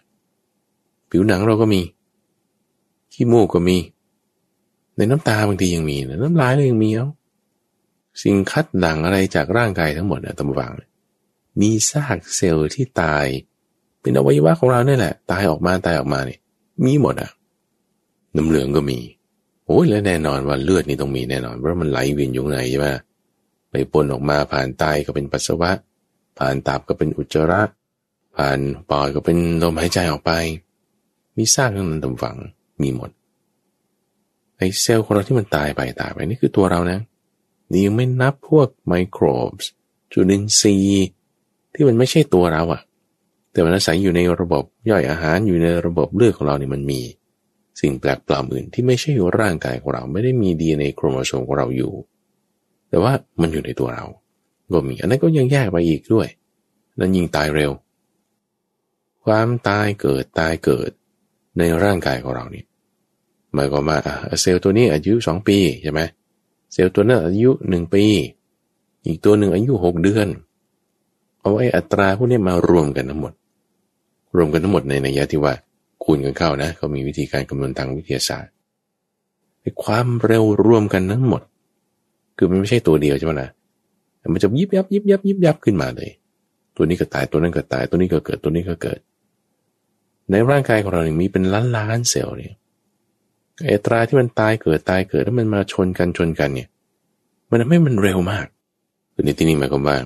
[1.10, 1.82] ผิวหนังเราก็มี
[3.12, 3.78] ขี้มูกก็มี
[4.96, 7.08] ในน้ำตาบางทียังมีนะน้ำลายเรายังมีเอ้า
[8.22, 10.72] สิ่งคัดหลั่งอะไรจากร่างกายทั้งหมดนะตำวัง
[11.60, 13.26] มีซากเซลล์ที่ตาย
[14.00, 16.40] เป็นอวัยวะของเราเนี่ยแหละ ตายออกมาตายออกมาเนี่ย
[16.84, 17.30] มีหมดอะ
[18.36, 18.98] น้ำเหลืองก็มี
[19.68, 22.86] โอ้ยแล้วแน่นอนว่าเลือดนี่ต้องมีแน่นอนเพราะมันไหลเวียนอยู่ในใช่ไหม
[23.70, 25.70] ไปปนออกมาผ่านไตก็เป็นปัสสาวะ
[26.38, 27.62] ผ่านตับก็เป็นอุจจาระ
[28.36, 28.58] ผ่าน
[28.90, 30.32] ปอดก็เป็นลมหายใจออกไป
[31.36, 32.36] มีซากทั้งนั้นตำฝัง
[32.82, 33.10] มีหมด
[34.56, 36.98] ไอเซลล์ของเราที่มันตายไปตายไปนี่คือตัวเรานะ
[37.70, 39.70] นี่ยังไม่นับพวกไมโครบส์
[40.12, 41.08] จุลินทรีย์
[41.74, 42.80] ที่มันไม่ใช่ตัวเราอะ
[43.52, 47.00] แต่มันอาศัยอยู่ในระบบย่อยอาหารอยู่ในระบบเลือดของเราเนี่ยมันมี
[47.80, 51.92] สิ่งแปลกปลอมอื่นที่ไม่ใช่อยู่ร่างกายของเราไม่ได้มีดีในโครโมโซมของเราอยู่
[52.88, 54.04] แต่ว่ามันอยู่ในตัวเรา
[54.72, 56.28] ก็มีอันนั้นก็ยังแยกไปอีกด้วย
[56.98, 57.72] นั้นยิ่งตายเร็ว
[59.24, 60.90] ความตายเกิดตายเกิด
[61.58, 62.64] ในร่างกายของเราเนี่
[63.54, 63.98] หมายความว่า
[64.40, 66.00] เซลล์ตัวนี้อายุสองปีใช่ไหม
[66.72, 68.04] เซลล์ตัวนั้นอายุหนึ่งปี
[69.06, 70.28] อีกตัวหนึ่งอายุหกเดือน
[71.40, 73.32] เอาไอ้อัตราพวกนี้มารวมกันทั้งหมด
[74.36, 75.54] รวมกันทั้งหมดในนัยยะที่ว่า
[76.04, 78.52] คูณกันเข้านะเขามีวิธีการคำนวณทางวิทยาศาสตร์
[79.84, 81.42] ความเร็วรวมกันทั้งหมด
[82.36, 83.50] คือมันไม่ใช่ตัวเดียวใช่ไหมนะ
[84.32, 86.10] มันจะยิบยับยิบยับยิบยับขึ้นมาเลย
[86.76, 88.98] ตัวนี้ก็ตายตัวนั้นก็ตายตัวนี้ก็เกิดตัวนี้ก็เกิด
[90.30, 92.54] ในร่างกายของเราเนี่ยมีเป็นล้านล้านเซลล์เนี่ย
[93.66, 96.68] อัตราที่มันตายเกิดตายเกิดแล้วมันมาชนกันชนกันเนี่ย
[97.50, 98.46] มันทำให้มันเร็วมาก
[99.12, 99.96] คือในที่นี้หมายความว่า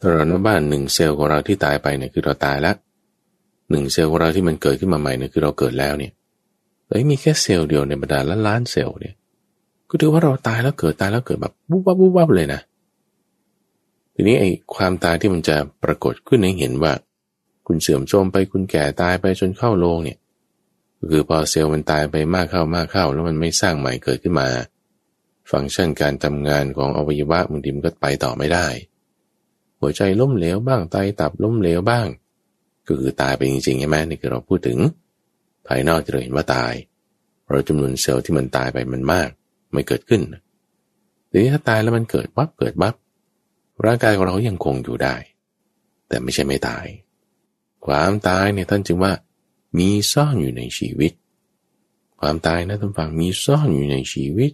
[0.00, 2.76] ถ้าเราในบ้านหนึ่งเซลล์ของเราที่ตายไปเนี่ยคือเราตายแล้ว
[3.70, 6.12] หนึ่งเซลล์ของเราที่มันเกิดขึ้นมาใหม่เนี่ยคือเราเกิดแล้วเนี่ย
[6.86, 9.14] แต่มีแค่เซลล์เดียวในบรรดาล้านล้านเซลล์เนี่ย
[9.88, 12.60] ก็ถือว่าเราตายแล้วเกิดตายแล้วเกิดแบบบุบวับบุบวับเลยนะ
[14.14, 16.92] ทีนี้ไอ้ความตายที่มันจะปรากฏขึ้นให้เห็นว่า
[17.66, 20.18] คุณเสื่อมโทรมไปคุณแก่ตายไปจนเข้าโรงเนี่ย
[21.10, 24.48] คือพอเซลล์มันตายไปมากเข้ามากเข้า แล้วมันไม่สร้างใหม่เกิดขึ้นมา
[25.50, 28.66] ฟังก์ชันการทำงานของอวัยวะบางทีมันก็ไปต่อไม่ได้
[29.80, 32.06] หัวใจล้มเหลวบ้างไตตับล้มเหลวบ้าง
[32.88, 34.78] ก็คือตายไปจริงๆใช่ไหมนี่คือเราพูดถึง
[35.66, 36.72] ภายนอกที่เราเห็นว่าตาย
[37.50, 39.28] เราจำนวนเซลล์ที่มันตายไปมันมาก
[39.72, 40.22] ไม่เกิดขึ้น
[41.30, 42.94] ทีนี้ถ้าตายแล้วมันเกิดวับเกิดวับ
[43.84, 45.16] ร่างกายของเรายังคงอยู่ได้
[46.08, 46.86] แต่ไม่ใช่ไม่ตาย
[47.86, 49.12] ความตายเนี่ยท่านจึงว่า
[49.78, 51.12] มีซ่อนอยู่ในชีวิต
[52.20, 54.52] ความตายนะท่านฟังมีซ่อนอยู่ในชีวิต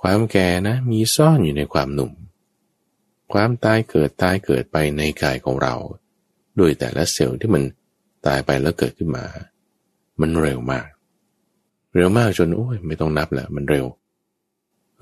[0.00, 2.12] ความแก่นะ มีซ่อนอยู่ในความหนุ่ม
[3.32, 5.74] ความตายเกิดตายเกิดไปในกายของเรา
[6.56, 7.62] โดยแต่ละเซลล์ที่มัน
[8.26, 9.24] ตายไปแล้วเกิดขึ้นมา
[10.20, 10.86] มันเร็วมาก
[11.94, 13.86] เร็วมากจนโอ้ยไม่ต้องนับแหล้วมันเร็ว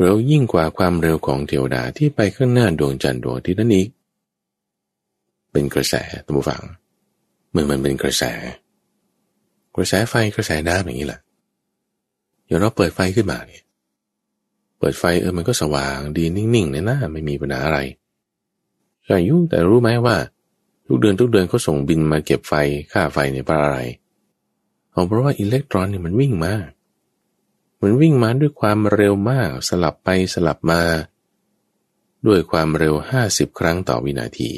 [0.01, 3.89] เร็วยิ่งกว่าความเร็วของเทวดาที่ไปข้างหน้าดวงจันทร์ดวงอาทิตย์นั่นอีก
[5.53, 5.95] เป็นกระแส
[6.27, 6.63] ตัมฟัง
[7.51, 8.23] เมื่อมันเป็นกระแส
[9.75, 11.21] กระแสไฟกระแสน้ำอย่างนี้แหละ
[12.47, 13.63] อย่างเราเปิดไฟขึ้นมาเนี่ย
[14.79, 17.79] เปิดไฟเออมันก็สว่างดีนิ่งๆเลยนะไม่มีปัญหาอะไร
[19.05, 20.17] ใช่ยุ่งแต่รู้ไหมว่า
[20.87, 22.55] ทุกเดือนทุกเดือนเขาส่งบินมาเก็บไฟ
[22.93, 23.79] ค่าไฟเนี่ยเพราะอะไร
[24.91, 26.55] เพราะว่าอิเล็กตรอนเนี่ยมันวิ่งมา
[27.83, 30.83] มันวิ่งมาด้วยความเร็วมากสลับไปสลับมา
[32.27, 34.51] ด้วยความเร็วห้าสิบครั้งต่อวินาที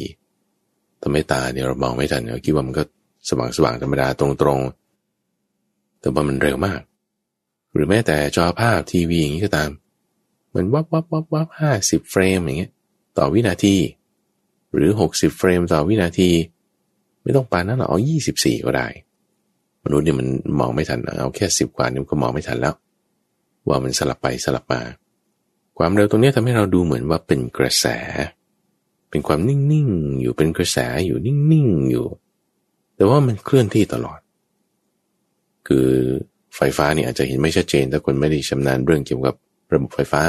[1.02, 2.82] ทำไมตาเนี่ยเรามองไม่ทันเราคิดว่ามันก็
[3.28, 6.80] สว่างสว่างธรรมดาตรงๆ แต่ว่ามันเร็วมาก
[7.72, 9.70] หรือแม้แต่จอภาพทีวีอย่างนี้ก็ตาม
[10.54, 12.72] มันวับวับวับวับห้าสิบเฟรมอย่างเงี้ย
[13.18, 13.76] ต่อวินาที
[14.74, 16.30] หรือ 60 เฟรมต่อวินาที
[17.22, 17.98] ไม่ต้องปานนั้นหรอกเอา
[18.32, 18.88] 24 ก็ได้
[19.84, 20.28] มนุษย์เนี่ยมัน
[20.60, 22.74] มองไม่ทันเอาแค่สิบกว่านี่ก็มองไม่ทันแล้ว
[23.68, 24.80] ว่ามันสลับไปสลับมา
[25.78, 27.86] ความเร็วตรงนี้ทำให้เราดูเหมือนว่าเป็นกระแส
[29.10, 32.06] เป็นความนิ่งๆอยู่เป็นกระแสอยู่นิ่งๆอยู่
[32.96, 34.20] แต่ว่ามันเคลื่อนที่ตลอด
[35.68, 35.88] คือ
[36.56, 39.34] ไฟฟ้าเนี่ยอาจจะเห็นไม่ชัดเจนถ้าคนไม่ได้ชำนาญเรื่องเกี่ยวกับ
[39.72, 40.22] ระบบไฟฟ้า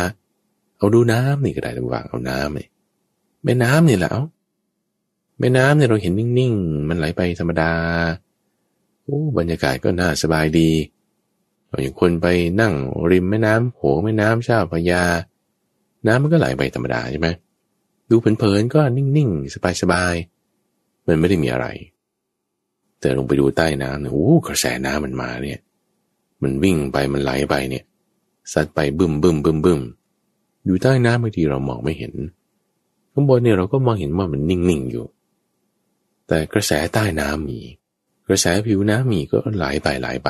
[0.77, 2.67] เอาดูน้ำนี่ก็ได้ระหว่างเอาน้ำเลย
[3.47, 4.23] แม่น้ำนี่แหละเอา
[5.39, 7.71] แม่น้ำเนี่ยเราเห็นนิ่งๆ มันไหลไปธรรมดา
[9.03, 10.69] โอ้บรรยากาศก็น่าสบายดี
[11.81, 12.27] อย่างคนไป
[12.61, 12.73] นั่ง
[13.11, 15.03] ริมแม่น้ำโขงแม่น้ำเจ้าพยา
[16.07, 17.27] น้ำมันก็ไหลไปธรรมดาใช่ไหม
[18.09, 21.67] ดูเพลินๆก็นิ่งๆ สบายๆ มันไม่ได้มีอะไร
[22.99, 25.59] แต่ลงไปดูใต้น้ำเนี่ยโอ้กระแสน้ำมันมาเนี่ย
[26.41, 27.83] มันวิ่งไปมันไหลไปเนี่ย
[28.53, 29.81] ซัดไปบึ้มบึ้มบึ้มบึ้ม
[30.65, 32.13] อยู่ใต้น้ำบางทีเรามองไม่เห็น
[33.17, 35.05] ข้างบนเนี่ยเราก็มองเห็นว่ามันนิ่งๆอยู่
[36.27, 37.59] แต่กระแสใต้น้ำมี
[38.27, 40.29] กระแสผิวน้ำมีก็ไหลไปไหลไป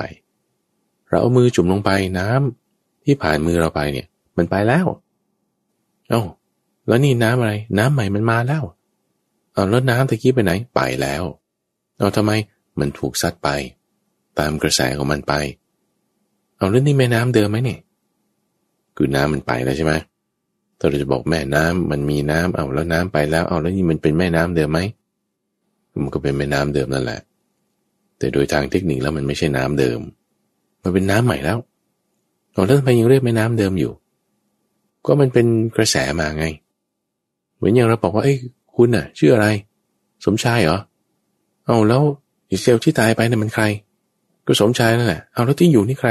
[1.09, 4.07] เราเอามือจุ่มลงไปน้ำที่ผ่านมือเราไปเนี่ย
[4.37, 4.85] มันไปแล้ว
[6.09, 6.23] เอา้า
[6.87, 8.63] แล้วนี่น้ำอะไร น้ำใหม่มันมาแล้ว
[9.53, 11.23] เอาแล้วน้ำตะกี้ไปไหนไปแล้ว
[11.97, 12.31] เอาทำไม
[12.79, 13.49] มันถูกซัดไป
[14.39, 15.33] ตามกระแสของมันไป
[16.57, 17.79] เอาแล้วนี่แม่น้ำเดิมไหมเนี่ย
[18.95, 19.93] คือน้ำมันไปแล้วใช่ไหม
[20.79, 24.79] ถ้าเราจะบอกแม่น้ำมันมีน้ำเอาแล้วน้ำไปแล้วเอาแล้วนี่มันเป็นแม่น้ำเดิมไหม
[26.03, 27.21] มันก็เป็นแม่น้ำเดิมนั่นแหละ
[28.17, 29.99] แต่โดยทางเทคนิคแล้วมันไม่ใช่น้ำเดิม
[30.83, 31.57] มันเป็นน้ำใหม่แล้ว
[32.53, 33.91] เอาแล้วทำไมยังเรียกแม่น้ำเดิมอยู่
[35.05, 36.45] ก็มันเป็นกระแสมาไง
[37.55, 38.37] เหมือนอย่างเราบอกว่าเอ้ย
[38.75, 39.47] คุณน่ะ ชื่ออะไร
[40.25, 40.79] สมชายเหรอ
[41.65, 42.03] เอาแล้ว
[42.49, 43.63] อีเซลที่ตายไปเนี่ยมันใคร
[44.47, 46.09] ก็สมชายนั่นแหละเอาแล้วที่อยู่นี่ใคร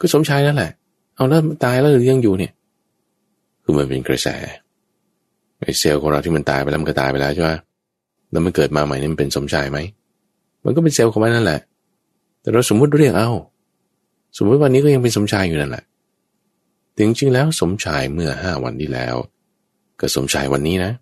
[0.00, 0.70] ก็สมชายนั่นแหละ
[1.16, 2.52] เอาแล้วตายแล้วหรือยังอยู่เนี่ย
[3.62, 4.28] คือมันเป็นกระแส
[5.60, 7.50] ไอเซลล์ของเราที่มันตายไปแล้วมันก็ตายไปแล้วใช่ไหม
[8.30, 9.78] แล้วมันเกิดมาใหม่นี่มันเป็นสมชายไหม
[10.64, 11.60] มันก็เป็นเซลล์ของมันนั่นแหละ
[12.40, 13.30] แต่เราสมมุติเรียกเอา
[14.36, 15.84] สมมติวันนี้ก็ยังเป็นสมชายอยู่นั่นแหละ
[16.96, 19.16] ถึงจริงแล้วสมชายเมื่อห้าวันที่แล้ว
[20.00, 20.92] กับสมชายวันนี้นะ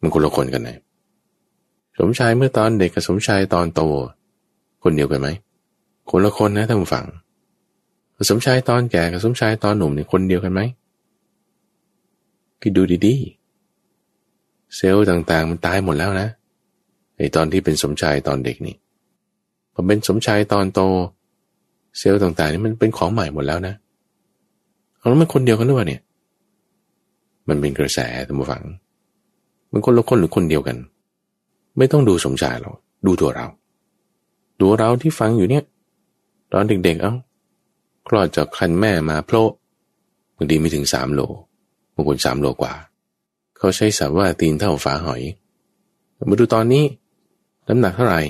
[0.00, 0.78] มันคนละคนกันนะ
[1.98, 3.82] สมชายเมื่อตอนเด็กกับสมชายตอนโต
[4.84, 5.28] คนเดียวกันไหม
[6.10, 7.06] คนละคนนะท่านผู้ฟัง
[8.30, 10.60] สมชายตอนแก่กับสมชายตอนหนุ่มเนี่ยคนเดียวกันไหม
[12.60, 16.28] คิดดูดีๆ เซลล์ต่างๆ มันตายหมดแล้วนะ
[17.16, 18.76] ไอตอนที่เป็นสมชายตอนเด็กนี่
[19.74, 20.80] พอเป็นสมชายตอนโต
[21.98, 23.74] เซลล์ต่างๆ นี่มันเป็นของใหม่หมดแล้วนะ
[24.96, 26.02] เอาแล้วมันคนเดียวกันหรือเปล่าเนี่ย
[27.48, 28.62] มันเป็นกระแสท่านผู้ฟัง
[29.72, 30.76] มันคนละคนหรือคนเดียวกัน
[31.78, 33.46] ไม่ต้องดูสมชายหรอกดูตัวเรา
[34.60, 35.64] ดูเราที่ฟังอยู่เนี่ย
[36.52, 37.14] ตอนเด็กๆ เอา้า
[38.08, 39.42] คลอดจากคันแม่มาโผล่
[40.36, 41.20] บางทีไม่ถึงสามโล
[42.00, 42.74] บางคนสามโลกว่า
[43.56, 45.22] เขาใช้สับว่าตีนเท่าฝาหอย
[46.28, 46.84] มาดูตอนนี้
[47.68, 48.20] น้ำหนักเท่าไหร่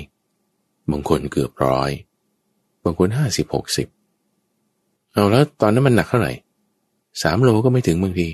[0.91, 1.91] บางคนเกือบร้อย
[2.83, 3.87] บางคนห้าสิบหกสิบ
[5.13, 6.33] เอาแล้วตอนนั้นมันหนักเท่าไหร่
[7.21, 8.27] สามโลก็ไม่ถึงบางที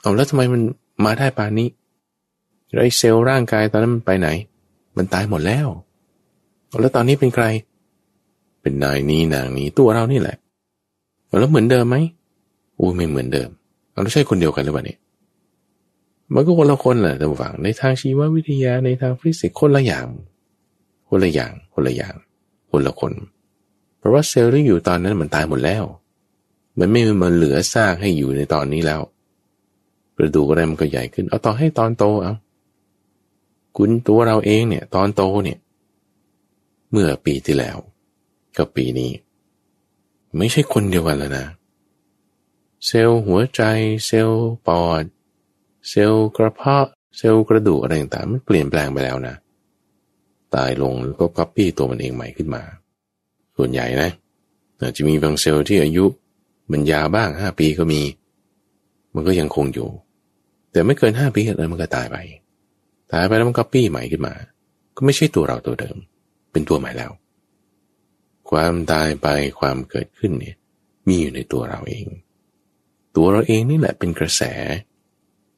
[0.00, 0.62] เอาแล้วทำไมมัน
[1.04, 1.68] มาได้ปานนี้
[2.74, 4.28] ไรเซลล์ร่างกายตอนนั้นมันไปไหน
[4.96, 5.66] มันตายหมดแล้ว
[6.66, 7.44] เอาแล้วตอนนี้เป็นใคร
[8.60, 10.36] เป็นนายนี้นางนี้ตัวเรานี่แหละ
[11.26, 11.96] เอาแล้วเหมือนเดิมไหม
[12.78, 13.50] อู้ไม่เหมือนเดิม
[13.92, 14.98] เราใช่คนเดียวกันหรือเปล่าเนี่ย
[16.34, 20.06] มันก็คนละคนแหละแต่ฝังในทางชีววิทยาในทางฟิสิกส์คนละอย่าง
[21.08, 22.14] คนละอย่าง คนละอย่าง
[22.70, 23.12] คนละคน
[23.98, 25.84] เพราะว่าเซลล์ที่อยู่ตอนนั้นมันตายหมดแล้ว
[26.78, 29.00] มันไม่มันเหลือซากให้อยู่ในตอนนี้แล้ว
[30.16, 32.34] กระดูกอะไรมันก็ใหญ่ขึ้น เอาต่อให้ตอนโตเอา
[33.76, 35.58] คุณตัวเราเองเนี่ย ตอนโตเนี่ย
[36.90, 37.78] เมื่อปีที่แล้ว
[38.58, 39.10] กับปีนี้
[40.38, 43.62] ไม่ใช่คนเดียวกันแล้วนะเซลล์หัวใจ
[44.06, 45.04] เซลล์ปอด
[45.88, 49.34] เซลล์กระเพาะ เซลล์กระดูกอะไรต่างๆมันเปลี่ยนแปลงไปแล้วนะ
[50.54, 52.62] ตายลงแล้วก็ก๊อปปี้ตัวมันเองใหม่ขึ้นมา
[53.56, 54.10] ส่วนใหญ่นะ
[54.80, 56.04] อาจจะมีบางเซลล์ที่อายุ
[56.70, 58.02] มันยาวบ้างห้าปีก็มี
[59.14, 59.88] มันก็ยังคงอยู่
[60.72, 62.16] แต่ไม่เกินห้าปีแล้วมันก็ตายไป
[63.12, 64.34] ตายไปแล้วมันก็ปี้ใหม่ขึ้นมา
[64.96, 65.96] ก็ไม่ใช่ตัวเราตัวเดิม
[66.52, 67.12] เป็นตัวใหม่แล้ว
[68.50, 69.28] ความตายไป
[69.60, 70.56] ความเกิดขึ้นเนี่ย
[71.08, 72.06] มีอยู่ในตัวเราเอง
[73.16, 74.42] ตัวเราเองนี่แหละเป็นกระแส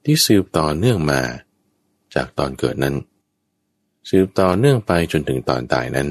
[0.05, 1.21] ที่สืบต่อเนื่องมา
[2.15, 2.97] จากตอนเกิดนั้น
[4.11, 6.09] สืบต่อเนื่องไปจนถึงตอนตายนั้น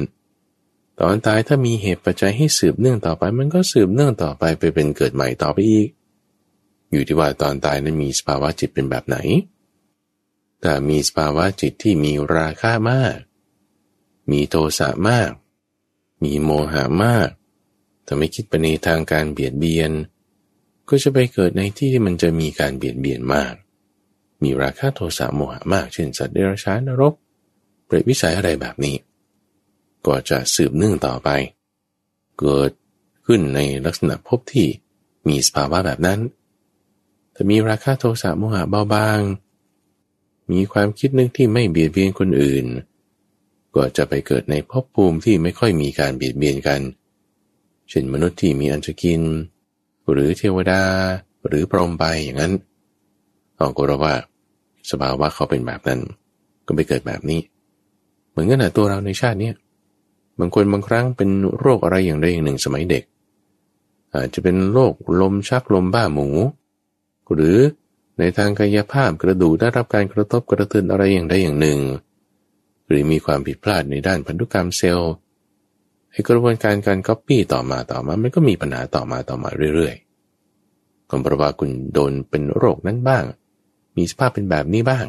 [1.02, 5.90] ตอนตายถ้ามีเหตุปัจจัยให้สืบเนื่องต่อไป มันก็สืบเนื่องต่อไปไปเป็นเกิดใหม่ต่อไปอีก
[6.92, 9.18] อยู่ที่ว่าตอนตายนั้นมีสภาวะจิตเป็นแบบไหน
[10.64, 13.18] ถ้ามีสภาวะจิตที่มีราคามาก
[14.32, 15.30] มีโทสะมาก
[16.24, 17.30] มีโมหะมาก
[18.06, 19.92] ถ้าไม่คิดไปในทางการเบียดเบียน
[20.90, 23.54] ก็จะไปเกิดในที่ที่มันจะมีการเบียดเบียนมาก
[24.44, 27.14] มีราคะโทสะโมหะมาก เช่นสัตว์เดรัจฉานนรก
[27.86, 28.96] เปรตวิสัยอะไรแบบนี้
[30.06, 31.30] ก็จะสืบเนื่องต่อไป
[32.40, 32.72] เกิด
[33.26, 34.68] ขึ้นในลักษณะพบที่
[35.28, 36.20] มีสภาวะแบบนั้น
[37.36, 39.20] ถ้ามีราคะโทสะโมหะเบาบาง
[40.52, 42.66] มีความคิดนึกที่ไม่เบียดเบียนคนอื่น
[43.76, 46.82] ก็จะไปเกิดในภพภูมิที่ไม่ค่อยมีการเบียดเบียนกัน
[47.90, 49.22] เช่นมนุษย์ที่มีอันจะกิน
[50.12, 50.84] หรือเทวดา
[51.48, 52.54] หรือพรหมไปอย่างนั้น
[53.58, 54.16] เราก็รู้ว่า
[54.90, 56.00] สภาวะเขาเป็นแบบนั้น
[56.68, 57.40] ก็ไม่เกิดแบบนี้
[58.30, 59.56] เหมือนกันนะตัวเราในชาติเนี้ย
[60.40, 63.04] บางคนบางครั้งเป็นโรคอะไรอย่างใดอย่างหนึ่งสมัยเด็ก
[64.16, 66.28] อาจจะเป็นโรคลมชักลมบ้าหมู
[67.34, 67.58] หรือ
[68.20, 71.80] ในทางกายภาพกระดูกได้รับการกระทบกระเทือนอะไรอย่างใดอย่างหนึ่ง
[72.88, 75.14] หรือมีความผิดพลาดในด้านพันธุกรรมเซลล์
[76.12, 83.24] ให้กระบวนการการก๊อปปี้ต่อมาต่อมา มันก็มีปัญหาต่อมาต่อมาเรื่อยๆก็เพราะว่าคุณโดนเป็นโรคนั้นบ้าง
[83.98, 85.06] มีสภาพเป็นแบบนี้บ้าง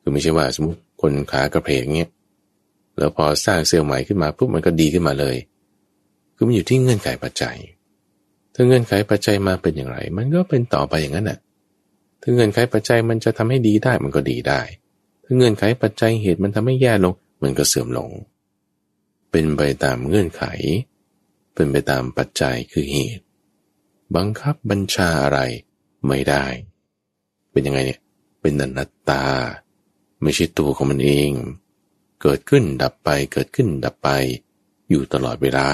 [0.00, 2.10] คือไม่ใช่ว่าสมมติคนขากระเพกเงี้ย
[2.98, 5.36] แล้วพอสร้างเซลล์ใหม่ขึ้นมาปุ๊บมันก็ดีขึ้นมาเลย
[6.34, 7.56] คือมันอยู่ที่เงื่อนไขปัจจัย
[8.54, 11.38] ถ้าเงื่อนไขปัจจัยมาเป็นอย่างไร มันก็เป็นต่อไปอย่างนั้นน่ะ
[12.22, 14.60] ถ้าเงื่อนไขปัจจัยมันจะทำให้ดีได้มันก็ดีได้
[15.24, 18.08] ถ้าเงื่อนไขปัจจัยเหตุมันทำให้แย่ลง มันก็เสื่อมลง
[19.30, 20.44] เป็นไปตามเงื่อนไข
[21.54, 23.24] เป็นไปตามปัจจัยคือเหตุ
[24.16, 25.40] บังคับบัญชาอะไร
[26.06, 26.44] ไม่ได้
[27.52, 28.00] เป็นยังไงเนี่ย
[28.40, 29.24] เป็นอนัตตา
[30.22, 31.30] ไม่ใช่ตัวของมันเอง
[32.22, 34.08] เกิดขึ้นดับไป เกิดขึ้นดับไป
[34.90, 35.68] อยู่ตลอดเวลา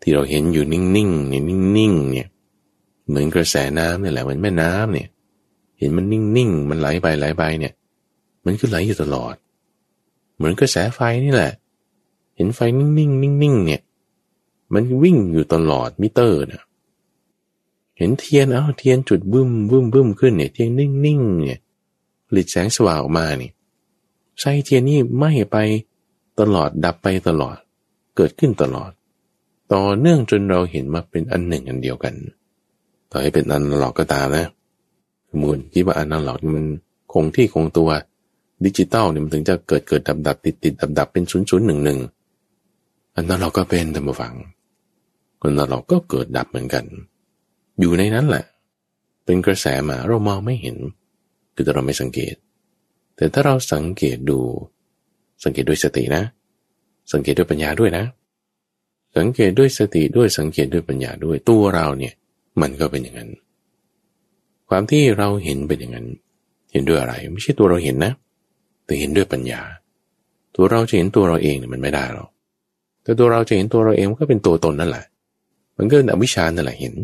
[0.00, 2.28] ที่เราเห็นอยู่นิ่งๆเนี่ยนิ่งๆเนี่ย
[3.08, 5.08] เหมือนกระแสน้ำเนี่ยแหละเหมือนแม่น้ำเนี่ย
[5.78, 7.72] เห็นมันนิ่งๆ มันไหลไปไหลไปเนี่ย
[8.44, 9.34] มันก็ไหลอยู่ตลอด
[10.36, 11.52] เหมือนกระแสไฟนี่แหละ
[12.36, 13.82] เห็นไฟนิ่งๆนิ่งๆเนี่ย
[14.72, 16.62] มันวิ่งอยู่ตลอดมิเตอร์เนี่ย
[17.98, 21.60] เห็นเทียนเอาเทียนจุดบึ้มบึ้มบึ้มขึ้นเนี่ยเทียนนิ่งๆเนี่ย
[22.26, 23.52] ผลิตแสงสว่างออกมาเนี่ย
[24.40, 25.56] ไส้เทียนนี่ไหม้ไป
[26.40, 27.56] ตลอดดับไปตลอด
[28.16, 28.90] เกิดขึ้นตลอด
[29.72, 32.14] ต่อเนื่องจนเราเห็นมาเป็นอันหนึ่งอันเดียวกัน
[33.10, 34.46] ต่อให้เป็นอันหลอกก็ตามนะ
[35.40, 36.66] มูลคิดว่าอันหลอกมัน
[37.12, 37.90] คงที่คงตัว
[38.64, 41.98] ดิจิตอลเนี่ยมันถึงจะเกิดเกิดดับดับติดติดดับดับเป็นศูนย์ศูนย์หนึ่งหนึ่ง
[43.16, 44.34] อันนั้นเราก็เป็นธรรมฟัง
[45.40, 46.84] คนเราก็เกิดดับเหมือนกัน
[47.80, 48.44] อยู่ในนั้นแหละ
[49.24, 50.76] เป็นกระแสมาเรามองไม่เห็น
[51.54, 52.34] คือเราไม่สังเกต
[53.16, 54.38] แต่ถ้าเราสังเกตดู
[55.44, 56.22] สังเกตด้วยสตินะ
[57.12, 58.04] สังเกตด้วยปัญญาด้วยนะ
[59.16, 62.14] สังเกตด้วยสติด้วยสังเกตด้วยปัญญาด้วยตัวเราเนี่ย
[62.60, 63.30] มันก็เป็นอย่างนั้น
[64.68, 66.06] ความที่เราเห็นเป็นอย่างนั้น
[66.72, 68.12] เห็นด้วยอะไร ไม่ใช่ตัวเราเห็นนะ
[68.84, 69.62] แต่เห็นด้วยปัญญา
[70.56, 72.30] ตัวเราจะเห็นตัวเราเองเนี่ยมันไม่ได้หรอก
[73.04, 75.04] แต่ตัวเราจะเห็นตัวเราเองก็เป็นตัวตนนั่นแหละ
[75.76, 76.94] มันก็เป็นอวิชชานั่นแหละเห็น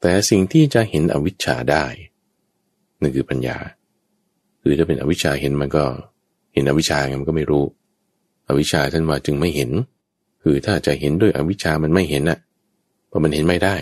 [0.00, 1.84] แต่สิ่งที่จะเห็นอวิชชาได้
[3.00, 3.58] นั่นคือปัญญา
[4.62, 5.84] คือถ้าเป็นอวิชชาเห็นมันก็
[6.52, 7.64] เห็นอวิชชาไงมันก็ไม่รู้
[8.48, 9.70] อวิชชาท่านว่าจึงไม่เห็น
[10.42, 12.38] คือถ้าจะเห็นด้วยอวิชชามันไม่เห็นน่ะ
[13.08, 13.76] เพราะมันเห็นไม่ได้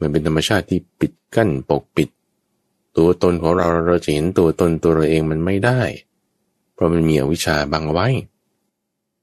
[0.00, 2.08] มันเป็นธรรมชาติที่ปิดกั้นปกปิด
[2.96, 5.80] ตัวตนของเราเราจะเห็นตัวตนตัวเราเองมันไม่ได้
[6.74, 8.06] เพราะมันมีอวิชชาบังไว้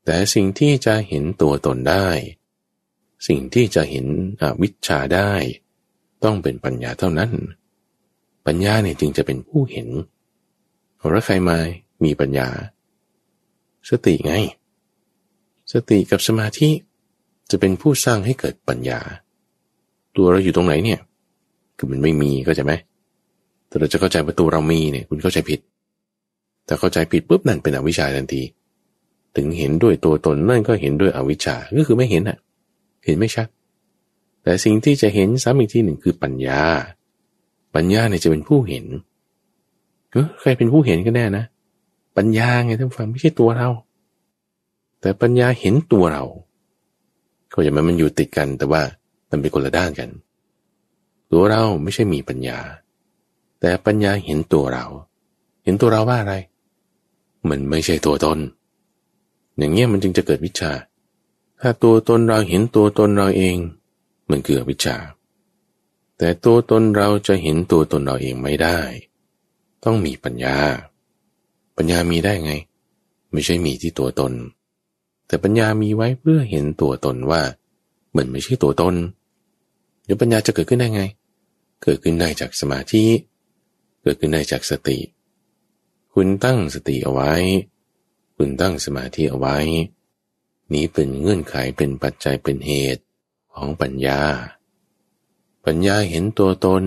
[0.05, 2.07] แต่สิ่งที่จะเห็นตัวตนได้
[3.27, 4.05] สิ่งที่จะเห็น
[4.41, 5.31] อวิชชาได้
[6.23, 7.31] ต้องเป็นปัญญาเท่านั้น
[8.45, 9.89] ปัญญาเนี่ยจึงจะเป็นผู้เห็น
[11.11, 11.57] แล้วใครมา
[12.03, 12.47] มีปัญญา
[13.89, 14.33] สติไง
[15.73, 16.69] สติกับสมาธิ
[17.51, 18.99] จะเป็นผู้สร้างให้เกิดปัญญา
[20.15, 20.99] ตัวเราอยู่ตรงไหนเนี่ย
[21.77, 22.73] คือมันไม่มีก็จะไหม
[23.67, 25.59] แต่เราจะเข้าใจว่าตัวเรามีเนี่ย คุณเข้าใจผิด
[26.65, 28.41] แต่เข้าใจผิดปุ๊บนั่นเป็นอวิชชาทันที
[29.35, 32.37] ถึงเห็นด้วยตัวตนนั่นก็เห็นด้วยอวิชชา ก็คือไม่เห็นอะ
[33.05, 33.47] เห็นไม่ชัด
[34.43, 36.61] แต่สิ่งที่จะเห็นซ้ำอีกที่หนึ่งคือปัญญา
[37.75, 38.85] ปัญญาเนี่ยจะเป็นผู้เห็น
[40.11, 41.45] เออใครเป็นผู้เห็นก็แน่นะ
[42.17, 43.69] ปัญญาไงท่านฟังไม่ใช่ตัวเรา
[45.01, 46.23] แต่ปัญญาเห็นตัวเรา
[47.49, 48.81] เขาจะมันมันอยู่ติดกัน แต่ว่า
[49.29, 50.09] มันเป็นคนละด้านกัน
[51.31, 52.59] ตัวเราไม่ใช่มีปัญญา
[53.59, 54.85] แต่ปัญญาเห็นตัวเรา
[55.63, 56.35] เห็นตัวเราว่าอะไร
[57.49, 58.37] มันไม่ใช่ตัวตน
[59.61, 60.71] อย่างเงี้ยมันจึงจะเกิดวิชา
[61.61, 63.57] ถ้าตัวตนเราเห็นตัวตนเราเอง
[64.29, 64.97] มันเกิดวิชา
[66.17, 68.79] แต่ตัวตนเราจะเห็นตัวตนเราเองไม่ได้
[69.83, 70.57] ต้องมีปัญญา
[71.77, 72.53] ปัญญามีได้ไง
[73.31, 74.33] ไม่ใช่มีที่ตัวตน
[75.27, 77.41] แต่ปัญญามีไว้เพื่อเห็นตัวตนว่า
[78.09, 78.95] เหมือนไม่ใช่ตัวตน
[80.05, 81.03] เดี๋ยวปัญญาจะเกิดขึ้นได้ไง
[81.83, 83.03] เกิดขึ้นได้จากสมาธิ
[84.01, 84.97] เกิดขึ้นได้จากสติ
[86.13, 87.31] คุณตั้งสติเอาไว้
[88.43, 89.57] คุณตั้งสมาธิเอาไว้
[90.73, 93.03] นี้เป็นเงื่อนไขเป็นปัจจัยเป็นเหตุ
[93.53, 94.21] ของปัญญา
[95.65, 96.83] ปัญญาเห็นตัวตน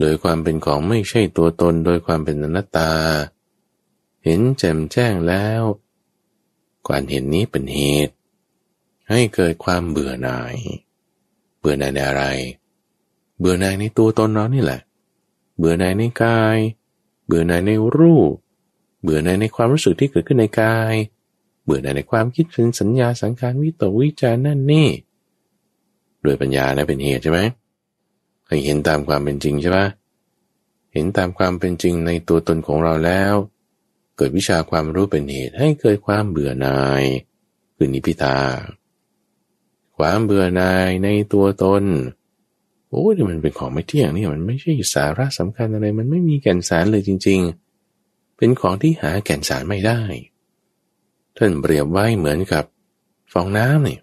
[0.00, 2.92] โดยความเป็นของไม่ใช่ตัวตน โดยความเป็นอนัตตา
[4.24, 5.62] เห็นแจ่มแจ้งแล้ว
[6.86, 8.14] การเห็นนี้เป็นเหตุ
[9.10, 10.56] ให้เกิดความเบื่อหน่าย
[11.58, 12.24] เบื่อหน่ายในอะไร
[13.38, 14.80] เบื่อหน่ายในตัวตนเรานี่แหละ
[15.56, 16.58] เบื่อหน่ายในกาย
[17.26, 18.34] เบื่อหน่ายในรูป
[19.04, 20.94] เบื่อหน่ายในความรู้สึกที่เกิดขึ้นในกาย
[21.64, 24.88] เบื่อในความคิดเป็นสัญญาสังขารวิตกวิจารนั่นนี่
[26.24, 27.40] ด้วยปัญญานะเป็นเหตุใช่ไหม
[28.48, 29.78] ให้เห็นตามความเป็นจริงใช่ไหม
[30.92, 33.34] เห็นตามความเป็นจริงในตัวตนของเราแล้ว
[34.16, 37.04] เกิดวิชาความรู้เป็นเหตุให้เกิดความเบื่อหน่าย
[37.76, 38.38] คือนิพิตา
[39.96, 41.84] ความเบื่อหน่ายในตัวตน
[42.90, 47.63] โอ้ยมันเป็นของไม่เที่ยงนี่มันไม่ใช่สาระสำคัญอะไร มันไม่มีแก่นสารเลยจริง ๆ
[48.36, 50.00] เป็นของที่หาแก่นสารไม่ได้
[51.36, 52.64] ท่านเปรียบไว้เหมือนกับ
[53.32, 53.98] ฟองน้ำนี่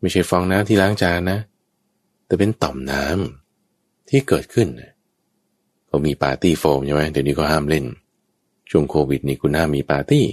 [0.00, 1.38] ไม่ใช่ฟองน้ำที่ล้างจานนะ
[2.26, 4.68] แต่เป็นต่อมน้ำที่เกิดขึ้น
[5.90, 7.84] ก็มีปาร์ตี้โฟมใช่ไหมเดี๋ยวนี้ก็ห้ามเล่น
[8.70, 10.26] ช่วงโควิดนี่คุณห้ามมีปาร์ตี้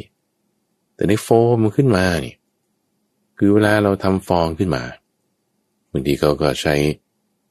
[0.96, 2.36] แต่ในโฟมมันขึ้นมานี่
[3.38, 4.84] คือเวลาเราทำฟองขึ้นมา
[5.92, 6.76] บางทีเขาก็ใช้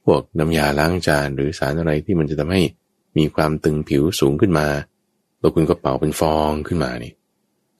[0.04, 2.62] พวกน้ำยาล้างจานหรือสารอะไรที่มันจะทำให้
[3.18, 4.66] มีความตึงผิวสูงขึ้นมา
[5.44, 7.12] แล้วคุณก็เป่าเป็นฟองขึ้นมานี่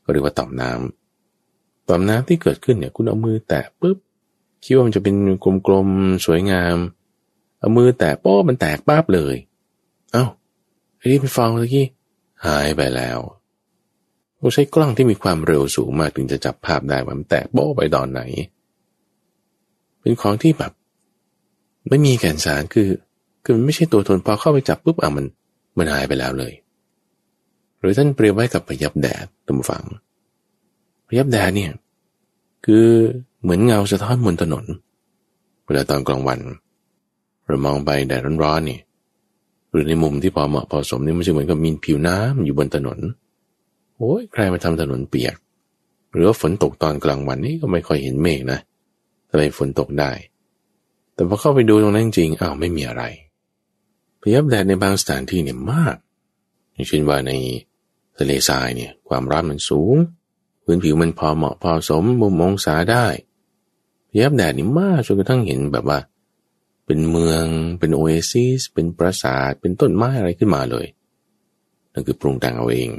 [0.05, 3.99] ก็เรียกว่าต่อมน้ำต่อมน้ำที่เกิดขึ้นเนี่ย คุณเอามือแตะปุ๊บ
[4.65, 5.15] คิดว่ามันจะเป็น
[5.67, 6.77] กลมๆสวยงาม
[7.59, 9.37] เอามือแตะโป๊มันแตกป้าบเลย
[10.13, 10.25] เอา้า
[10.99, 11.87] ไอ้เป็นฟองเมื่อกี้
[12.47, 13.19] หายไปแล้ว
[14.39, 18.21] เราใช้กล้องที่มีความเร็วสูงมากถึงจะจับภาพได้ว่ามันแตกโป๊ไปตอนไหน
[20.01, 20.73] เป็นของที่แบบ
[21.89, 22.89] ไม่มีแก่นสารคือ
[23.45, 25.27] คือมันไม่ใช่ตัวตนพอเข้าไปจับปุ๊บอะมัน
[25.79, 26.53] มันหายไปแล้วเลย
[27.85, 29.85] รือท่านเปรียบไว้กับพยับแดดตุ่มฝัง
[31.09, 31.73] พยับแดดเนี่ย
[32.65, 32.87] คือ
[33.43, 34.65] เหมือนเงาสะท้อนบนถนน
[35.65, 36.41] เวลาตอนกลางวัน
[37.47, 38.79] เรามองไปแดดร้อนๆนี่
[39.71, 42.99] หรือในมุมที่พอเหมาะพอสมนี่มันจะเหมือนกับมีผิวน้ำอยู่บนถนน
[43.97, 45.37] โอ้ยใครมาทำถนนเปียก
[46.13, 48.59] หรือว่าฝนตกตอนกลางวันนี่ก็ไม่ค่อยเห็นเมฆนะ
[49.29, 50.11] ทำไมฝนตกได้
[51.15, 53.03] แต่พอเข้าไปดูตรงนั้นจริงอ้าวไม่มีอะไร
[54.21, 55.97] พยับแดดในบางสถานที่เนี่ยมาก
[56.73, 57.33] อย่างเช่นว่าใน
[58.19, 59.97] ทะเลทรายเนี่ยความร้อนมันสูง
[60.65, 63.07] พื้นผิวมันพอเหมาะพอสมมุมองศาได้
[64.13, 65.99] เยับแดดนี่มากจนกระทั่งเห็นแบบว่า
[66.87, 67.45] เป็นเมือง
[67.79, 70.87] เป็นโอเอซิสเป็นปราสาทเป็นต้นไม้อะไรขึ้นมาเลย
[71.93, 72.91] นั่นคือปรุงแต่งเอาเอง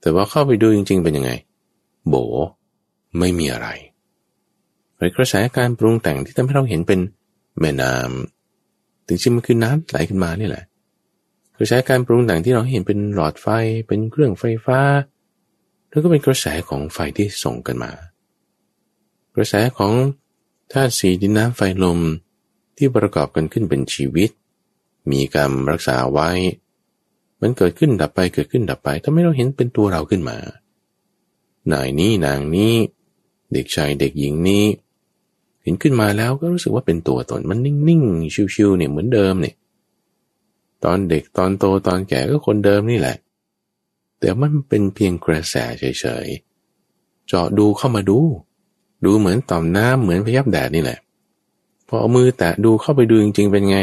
[0.00, 1.30] แต่ว่าเข้าไปดูจริง ๆ เป็นยังไง
[2.08, 2.14] โบ
[3.18, 3.68] ไม่มีอะไร
[5.16, 7.00] กระแสการปรุงแต่งที่ทำให้เราเห็นเป็น
[7.60, 10.64] แม่น้ำถึงจริงมันคือน้ำไหลขึ้นมานี่แหละ
[11.56, 13.46] คือใช้การปรุงแต่งที่เราเห็นเป็นหลอดไฟ
[13.86, 14.80] เป็นเครื่องไฟฟ้า
[15.88, 17.92] แล้วก็เป็นกระแสของไฟที่ส่งกันมา
[19.36, 19.92] กระแสของ
[20.72, 22.00] ธาตุสีดินน้ำไฟลม
[22.76, 24.30] ที่ประกอบกันขึ้นเป็นชีวิต
[25.10, 26.30] มีกรรมรักษาไว้
[27.40, 30.36] มันเกิดขึ้นดับไปเกิดขึ้นดับไปทำให้เราเห็นเป็นตัวเราขึ้นมา
[31.72, 32.74] นายนี้นางนี้
[33.52, 34.64] เด็กชายเด็กหญิงนี้
[35.62, 39.54] เห็นขึ้นมาแล้วก็รู้สึกว่าเป็นตัวตนมันนิ่งๆชิวๆเนี่ยเหมือนเดิมเนี่ย
[40.84, 43.16] ตอนเด็กตอนโตตอนแก่ก็คนเดิมนี่แหละ
[44.18, 48.18] แต่มันเป็นเพียงกระแสเฉยๆเจาะดูเข้ามาดู
[49.04, 50.98] ดูเหมือนต่อมน้ำเหมือนพยับแดดนี่แหละ
[51.88, 53.78] พอเอามือแตะดูเข้าไปดูจริง ๆ เป็นไง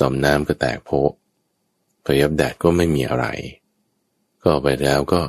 [0.00, 0.90] ต่อมน้ำก็แตกโพ
[2.04, 3.26] พยับแดดก็ไม่มีอะไร
[4.42, 5.20] ก็ไปแล้วก็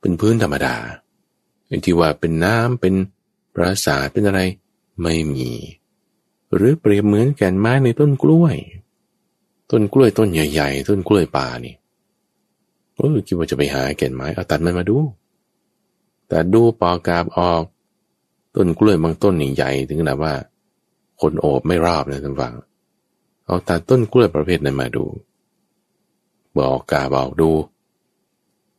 [0.00, 0.76] เป็นพื้นธรรมดา
[1.84, 2.94] ที่ว่าเป็นน้ำเป็น
[3.54, 4.40] ปราสาทเป็นอะไร
[5.02, 5.50] ไม่มี
[6.54, 8.56] หรือเปรียบเหมือนแก่นไม้ในต้นกล้วย
[9.72, 11.74] ต้นกล้วยต้นใหญ่ๆ ต้นกล้วยป่านี่
[12.96, 14.96] เออคิดว่าจะไปหาแก่นไม้เอาตัดมันมาดู
[16.28, 17.62] แต่ดูปอกาบออก
[18.54, 20.34] ต้นกล้วยบางต้นใหญ่ถึงขนาดว่า
[21.20, 22.54] คนโอบไม่รอบนะท่านฟัง
[23.46, 25.04] เอาตัดต้นกล้วยประเภทนั้นมาดู
[26.58, 27.50] บอกกาบออกดู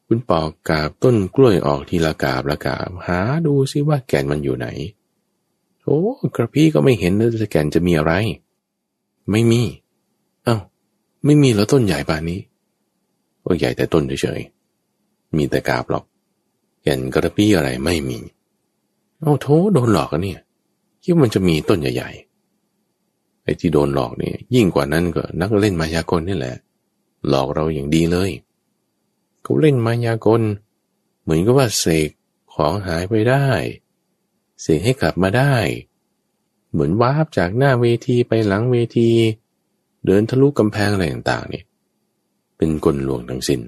[0.07, 4.67] คุณปอกกาบต้นกล้วยออกทีละกาบละกาบ หาดูซิว่าแก่นมันอยู่ไหน
[5.83, 5.99] โอ้
[6.35, 8.13] กระพี่ก็ไม่เห็นเลยแก่นจะมีอะไร
[9.31, 9.61] ไม่มี
[11.25, 12.39] ไม่มีแล้วต้นใหญ่ป่านนี้
[13.45, 16.03] ก็ใหญ่แต่ต้นเฉยๆ มีแต่กาบหรอก
[16.83, 18.19] แก่นกระปี้อะไรไม่มี
[19.19, 20.39] เอาโถโดนหลอกกันเนี่ย
[21.03, 26.55] คิดว่ามันจะมีต้นใหญ่ๆ ไอ้ที่โดนหลอกเนี่ยยิ่งกว่านั้นก็นักเล่นมายากลนี่แหละ
[27.27, 28.31] หลอกเราอย่างดีเลย
[29.43, 30.41] เขาเล่นมายากล
[31.21, 32.09] เหมือนกับว่าเสก
[32.53, 33.47] ของหายไปได้
[34.61, 35.55] เสกให้กลับมาได้
[36.71, 39.09] เหมือนวาบจากหน้าเวทีไปหลังเวที
[40.05, 41.63] เดินทะลุกำแพงอะไรต่างๆนี่
[42.57, 43.61] เป็นกลลวงทั้งสิน้น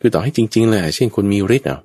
[0.00, 1.80] คือต่อให้จริงๆเลยเช่นคนมีฤทธิ์อะ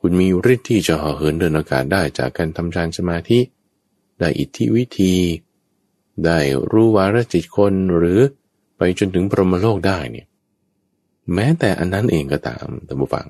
[0.00, 3.38] คุณมีฤทธิ์ที่จะห่อเหินเดินอากาศได้จากการทำฌานสมาธิ
[4.18, 5.14] ได้อิทธิวิธี
[6.24, 6.38] ได้
[6.70, 8.20] รู้วาระจิตคนหรือ
[8.76, 10.26] ไปจนถึงพรหมโลกได้เนี่ย
[11.34, 13.26] แม้แต่อันนั้นเองก็ตามท่านผู้ฟัง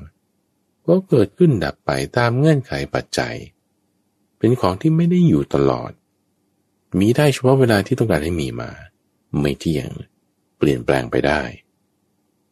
[0.86, 3.34] ก็เกิดขึ้นดับไปตามเงื่อนไขปัจจัย
[4.38, 5.92] เป็นของที่ไม่ได้อยู่ตลอด
[6.98, 8.70] มีได้เฉพาะเวลาที่ต้องการให้มีมา
[9.40, 9.90] ไม่เที่ยง
[10.58, 11.42] เปลี่ยนแปลงไปได้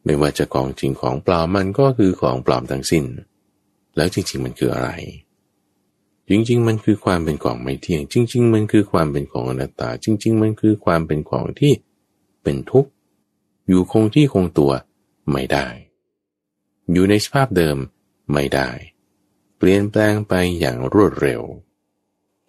[0.03, 3.05] ไม่ว่าจะของจริงของปลอมมันก็คือของปลอมทั้งสิน้น
[3.95, 4.89] แล้วจริง ๆ มันคืออะไร
[6.29, 11.73] จริง ๆ มันคือความเป็นของไม่เที่ยง จริง ๆ มันคือความเป็นของอนัตตา จริง ๆ มันคือความเป็นของที่
[12.43, 12.91] เป็นทุกข์
[13.67, 14.71] อยู่คงที่คงตัว
[15.31, 15.67] ไม่ได้
[16.91, 17.77] อยู่ในสภาพเดิม
[18.33, 18.69] ไม่ได้
[19.57, 21.41] เปลี่ยนแปลงไปอย่างรวดเร็ว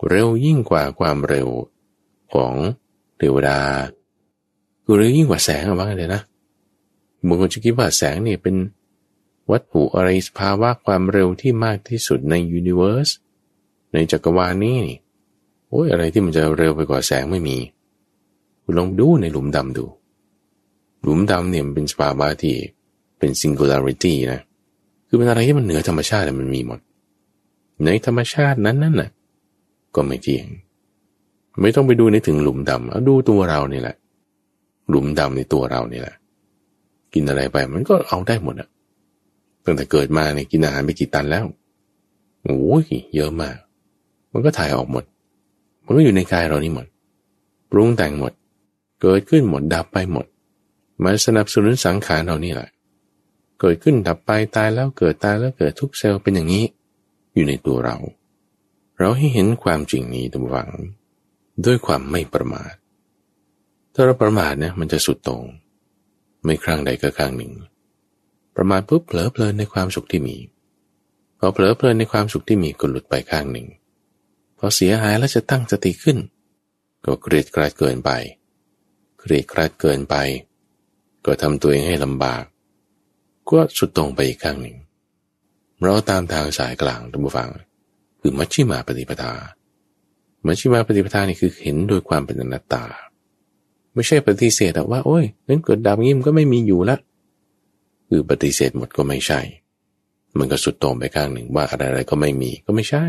[0.09, 1.49] เร็วยิ่งกว่าความเร็ว
[2.35, 2.55] ของ
[3.17, 3.61] เทวดา
[4.95, 6.23] หรือยิ่งกว่าแสงอะว่าเลยนะ
[7.27, 8.57] บางคนจะคิดว่าแสงนี่เป็น
[9.51, 13.09] วัตถุอะไรสภาวะความเร็วที่มากที่สุดในยูนิเวอร์ส
[13.93, 14.99] ในจักรวาลนี้นี่
[15.69, 17.57] โอ้ยอะไรที่มันจะเร็วไปกว่าแสงไม่มี
[18.63, 19.85] คุณลองดูในหลุมดำดู
[21.03, 22.55] หลุมดำเนี่ยมันเป็นสภาวะที่
[23.19, 24.41] เป็น singularity นะ
[25.09, 26.81] คือเป็นอะไรที่มันเหนือธรรมชาติมันมีหมด
[27.85, 29.11] ในธรรมชาตินั้นนั่นน่ะ
[29.95, 30.47] ก็ไม่เที่ยง
[31.61, 33.97] ไม่ต้องไปดูในถึงหลุมดำเอาดูตัวเรานี่แหละ
[34.89, 36.17] หลุมดำในตัวเรานี่แหละ
[37.15, 38.69] กินอะไรไปมันก็เอาได้หมดอะ
[39.65, 41.45] ตั้งแต่เกิดมาเนี่ยกินอาหารไปกี่ตันแล้ว
[42.45, 42.85] โอ้ย
[43.17, 43.57] เยอะมาก
[44.33, 45.05] มันก็ถ่ายออกหมด
[45.85, 46.87] มันก็อยู่ในกายเรานี่หมด
[47.71, 48.33] ปรุงแต่งหมด
[49.03, 50.27] เกิดขึ้นหมดดับไปหมด
[51.03, 52.69] มาสนับสนุนสังขารเรานี่แหละ
[53.61, 56.65] เกิดขึ้นดับไปตายแล้วเกิดตายแล้วเกิดทุกเซลล์เป็นอย่างนี้
[57.35, 57.97] อยู่ในตัวเรา
[58.99, 60.69] เราให้เห็นความจริงนี้ตัววัง
[61.65, 62.75] ด้วยความไม่ประมาท
[63.99, 65.43] ถ้าเราประมาทเนี่ยมันจะสุดตรง
[66.45, 67.53] ไม่ครั้งใดก็ครั้งหนึ่ง
[68.57, 70.37] ประมาทปุ๊บเผลอเพลินในความสุขที่มี
[71.39, 73.67] พอเผลอเพลินในความสุขที่มีก็หลุดไปข้างหนึ่ง
[74.59, 76.19] พอเสียหายแล้วจะตั้งสติขึ้น
[77.05, 78.11] ก็เกลียดกราดเกินไป
[79.19, 80.15] เกลียดกราดเกินไป
[81.25, 82.43] ก็ทำตัวเองให้ลำบาก
[83.51, 84.77] ก็สุดตรงไปอีกข้างหนึ่ง
[85.83, 87.51] เราตามทางสายกลางทุกฝัง
[88.21, 89.33] คือมัชชิมาปฏิปทา
[90.47, 92.85] มัชชิมาปฏิปทานี่คือเห็นโดยความเป็นอนัตตา
[93.97, 97.01] ไม่ใช่ปฏิเสธว่าโอ้ยนั้นเกิดดับงี้มันก็ไม่มีอยู่ล้ว
[98.09, 99.41] คือปฏิเสธหมดก็ไม่ใช่
[100.39, 103.05] มันก็สุดโตรงไปข้างหนึ่งว่าอะไรๆก็ไม่มีก็ไม่ใช่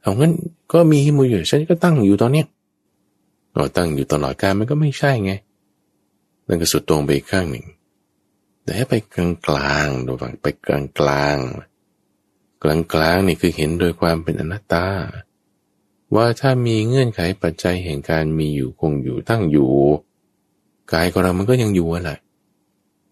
[0.00, 0.32] เอางั้น
[0.72, 2.46] ก็มีมูอยู่ฉันก็ตั้งอยู่ตอนเนี้ย
[3.54, 5.32] เราตั้งอยู่ตลอดกาลมันก็ไม่ใช่ไง
[6.48, 7.64] นั่นก็สุดตรงไปอีกข้างหนึ่ง
[8.62, 11.36] แต่ให้ไปกลางกลางดูฟังไปกลางกลาง
[12.62, 14.86] กลางกลางนี่คือเห็นโดยความเป็นอนัตตา
[16.14, 19.70] ว่าถ้ามีเงื่อนไขปัจจัยแห่งการมีอยู่คงอยู่ตั้งอยู่
[20.92, 22.18] กายของเรามันก็ยังอยู่แหละ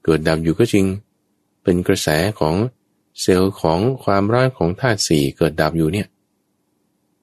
[0.05, 0.86] เกิดดับอยู่ก็จริง
[1.62, 2.09] เป็นกระแส
[2.40, 2.55] ของ
[3.20, 6.09] เซลล์ของความร้อนของธาตุสี่เกิดดับอยู่เนี่ย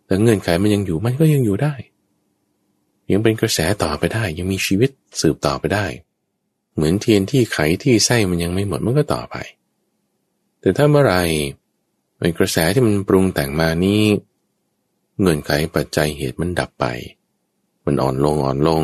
[0.05, 1.73] แต่เงื่อนไขมันยังอยู่มันก็ยังอยู่ได้
[3.11, 4.89] ยังเป็นกระแสต่อไปได้ ยังมีชีวิต
[5.21, 5.85] สืบต่อไปได้
[6.75, 9.35] เหมือนเทียนที่ไขที่ไส้มันยังไม่หมดมันก็ต่อไป
[10.59, 11.15] แต่ถ้าเมื่อไร
[12.17, 14.01] เป็นกระแสที่มันปรุงแต่งมานี้
[15.21, 16.85] เงื่อนไขปัจจัยเหตุมันดับไป
[17.85, 18.83] มันอ่อนลงอ่อนลง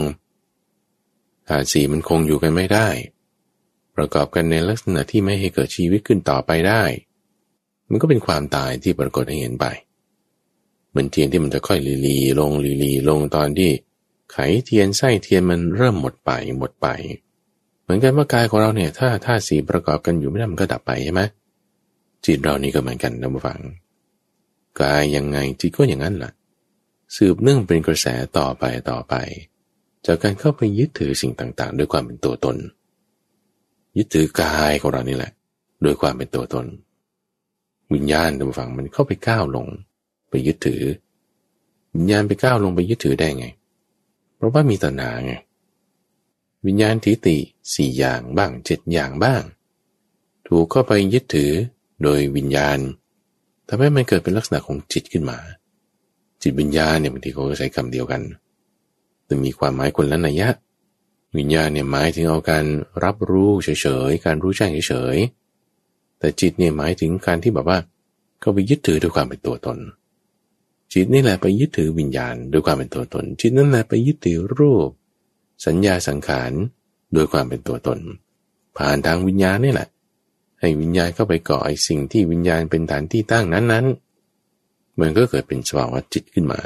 [1.48, 2.88] ธาตุสีมันคงอยู่กันไม่ได้
[3.96, 6.84] ประกอบกันในลักษณะที่ไม่ให้เกิดชีวิตขึ้นต่อไปได้
[7.90, 9.66] มันก็เป็นความตายที่ปรากฏให้เห็นไป
[10.90, 13.70] เหมือนเทียนที่มันจะค่อยลีลีลงลีลีลงตอนที่
[14.32, 16.88] ไขเทียนไส้เทียนมันเริ่มหมดไปหมดไป
[17.84, 21.22] เหมือนกันว่ากายของเราเนี่ยถ้าธาตุสีประกอบกันอยู่ไม่ได้มันก็ดับไปใช่ไหม
[22.26, 23.60] จิตเรานี่ก็เหมือนกันนะผู้ฟัง
[24.82, 26.32] กายยังไงจิตก็อย่างนั้นแหละ
[27.16, 28.08] สืบเนื่องเป็นกระแส
[28.38, 29.16] ต่อไปต่อไป
[30.06, 32.58] จากการเข้าไปยึดถือสิ่งต่างๆ ด้วยความเป็นตัวตน
[33.98, 35.32] ยึดถือกายของเรานี่แหละ
[35.84, 36.66] โดยความเป็นตัวตน
[37.94, 39.68] วิญญาณตัวฝั่งมันเข้าไปก้าวลง
[40.30, 40.84] ไปยึดถือ
[41.96, 43.48] วิญญาณไปก้าวลงไปยึดถือได้ไง
[44.36, 45.34] เพราะว่ามีตัณหาไง
[46.66, 47.38] วิญญาณทิฏฐิ
[47.76, 49.42] สี่อย่างบ้างเจ็ดอย่างบ้าง
[50.48, 51.52] ถูกเข้าไปยึดถือ
[52.04, 52.80] โดยวิญญาณ
[53.68, 55.38] ทำให้มันเกิดเป็นลักษณะของจิตขึ้นมา
[56.42, 58.22] จิตวิญญาณเนี่ยบางทีเขาก็ใช้คำเดียวกัน
[59.26, 60.50] แต่มีความหมายคนละนัยยะ
[61.38, 62.66] วิญญาณเนี่ยหมายถึงเอาการ
[63.04, 67.80] รับรู้เฉยๆ การรู้แจ้งเฉยๆ แต่จิตเนี่ยหมายถึงการที่แบบว่า
[68.40, 69.78] เขาไปยึดถือด้วยความเป็นตัวตน
[70.94, 74.90] จิตนี่แหละไปยึดถือวิญญาณด้วยความเป็นตัวตน จิตนั่นแหละไปยึดถือรูป
[75.66, 76.52] สัญญาสังขาร
[77.14, 78.00] โดยความเป็นตัวตน
[78.78, 79.88] ผ่านทางวิญญาณนี่แหละ
[80.60, 86.62] ให้วิญญาณเข้าไปก่อไอ้สิ่งที่วิญญาณเป็นฐานที่ตั้งนั้นๆมันก็เกิดเป็นสภาวะจิตขึ้นมา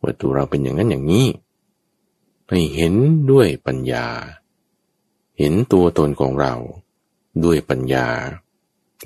[0.00, 1.26] ว่าตัวเราเป็นอย่างนั้นอย่างนี้
[2.48, 2.94] ให้เห็น
[3.30, 4.06] ด้วยปัญญา
[5.38, 6.54] เห็นตัวตนของเรา
[7.44, 8.08] ด้วยปัญญา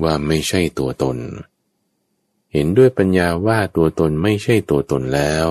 [0.03, 1.19] ว่าไม่ใช่ตัวตน
[2.53, 5.49] เห็นด้วยปัญญาว่าตัวตนไม่ใช่ตัวตนแล้ว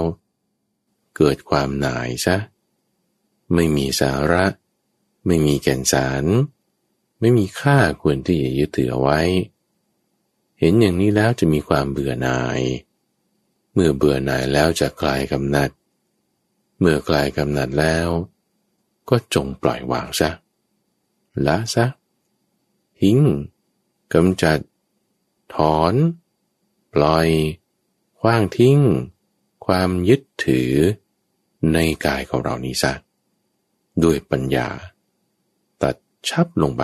[1.17, 2.37] เกิดความหน่ายซะ
[3.53, 4.45] ไม่มีสาระ
[5.25, 6.23] ไม่มีแก่นสาร
[7.19, 9.19] ไม่มีค่าควรที่จะยึดถือเอาไว้
[10.59, 12.61] เห็นอย่างนี้แล้วจะมีความเบื่อหน่าย
[13.73, 15.69] เมื่อเบื่อหน่ายแล้วจะคลายกำหนัด
[16.79, 18.07] เมื่อกลายกำหนัดแล้ว
[19.09, 20.29] ก็จงปล่อยวางซะ
[21.47, 21.85] ละซะ
[22.99, 23.19] ทิ้ง
[24.13, 24.59] กำจัด
[25.55, 25.93] ถอน
[26.93, 27.27] ปล่อย
[28.19, 28.79] คว้างทิ้ง
[29.65, 30.71] ความยึดถือ
[31.73, 32.93] ในกายของเรานี้ซะ
[34.03, 34.69] ด้วยปัญญา
[35.81, 35.95] ตัด
[36.29, 36.83] ชับลงไป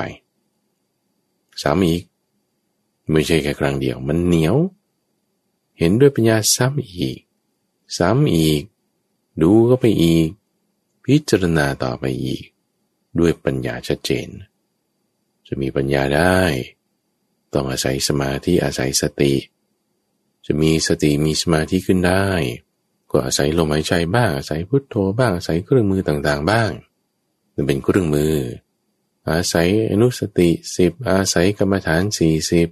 [1.61, 2.03] สามอีก
[3.11, 4.57] ไม่ใช่แค่ครั้งเดียว มันเหนียว
[5.77, 7.19] เห็นด้วยปัญญาซ้ำอีก
[7.97, 8.63] ซ้ำอีก
[9.41, 10.29] ดูก็ไปอีก
[11.05, 12.43] พิจารณาต่อไปอีก
[13.19, 14.27] ด้วยปัญญาชัดเจน
[15.47, 16.39] จะมีปัญญาได้
[17.53, 19.33] ต้องอาศัยสมาธิอาศัยสติ
[20.45, 22.27] จะมีสติมีสมาธิขึ้นได้
[23.11, 26.71] ก็อาศัยลมหายใจบ้างอาศัยพุทโธบ้างอาศัยเครื่องมือต่างๆ บ้าง
[27.53, 28.33] มันเป็นเครื่องมือ
[29.29, 32.69] อาศัยอนุสติสิบอาศัยกรรมฐานสี่สิบ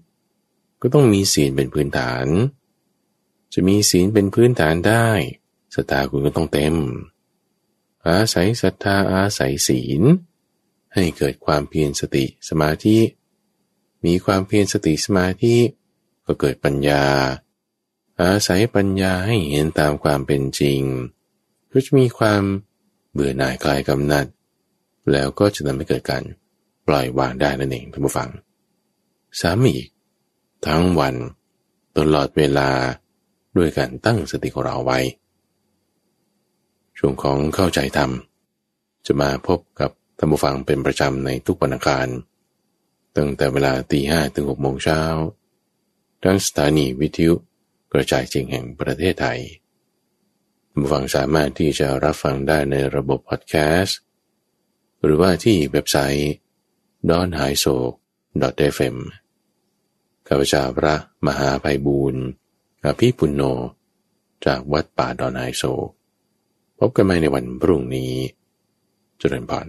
[0.82, 2.28] ก็ต้องมีศีลเป็นพื้นฐาน
[3.54, 5.08] จะมีศีลเป็นพื้นฐานได้
[5.76, 6.76] ศรัทธาคุณก็ต้องเต็ม
[8.08, 10.02] อาศัยศรัทธาอาศัยศีล
[10.93, 12.97] ให้เกิดความเพียรสติสมาธิ
[14.06, 15.56] มีความเพียรสติสมาธิ
[16.26, 17.04] ก็เกิดปัญญา
[18.22, 20.82] อาศัยปัญญาให้เห็นตามความเป็นจริง
[21.72, 22.41] ก็จะมีความ
[23.12, 24.26] เบื่อหน่ายคลายกำหนัด
[25.12, 26.24] แล้วก็จะทำให้เกิดการ
[26.93, 28.29] ล่อยวางได้นั่นเองท่านผู้ฟัง
[29.41, 29.87] สามอีก
[30.65, 31.15] ทั้งวัน
[31.97, 32.69] ตลอดเวลา
[33.57, 34.99] ด้วยการตั้งสติของเราไว้
[36.97, 38.11] ช่วงของเข้าใจธรรม
[39.05, 42.07] จะมาพบกับท่านผู้ฟังเป็นประจำในทุกวันอังคาร
[43.15, 45.01] ตั้งแต่เวลาตีห้ถึงหกโมงเช้า
[46.23, 47.33] ทั้งสถานีวิทยุ
[47.93, 49.39] กระจายเสียงแห่งประเทศไทย
[50.69, 53.97] ท่านผู้ฟังสามารถที่จะรับฟังได้ในระบบพอดแคสต์
[55.03, 56.31] หรือว่าที่เว็บไซต์
[57.10, 57.76] d o n h a i s o
[58.78, 58.95] f m
[60.28, 60.95] ข้าพเจ้าพระ
[61.28, 62.24] มหาภัยบูรณ์
[62.86, 63.41] อภิปุณโญ
[64.45, 65.64] จากวัดป่าดอนไฮโซ
[66.80, 68.14] พบกันใหม่ในวันพรุ่งนี้
[69.20, 69.68] เจริญพร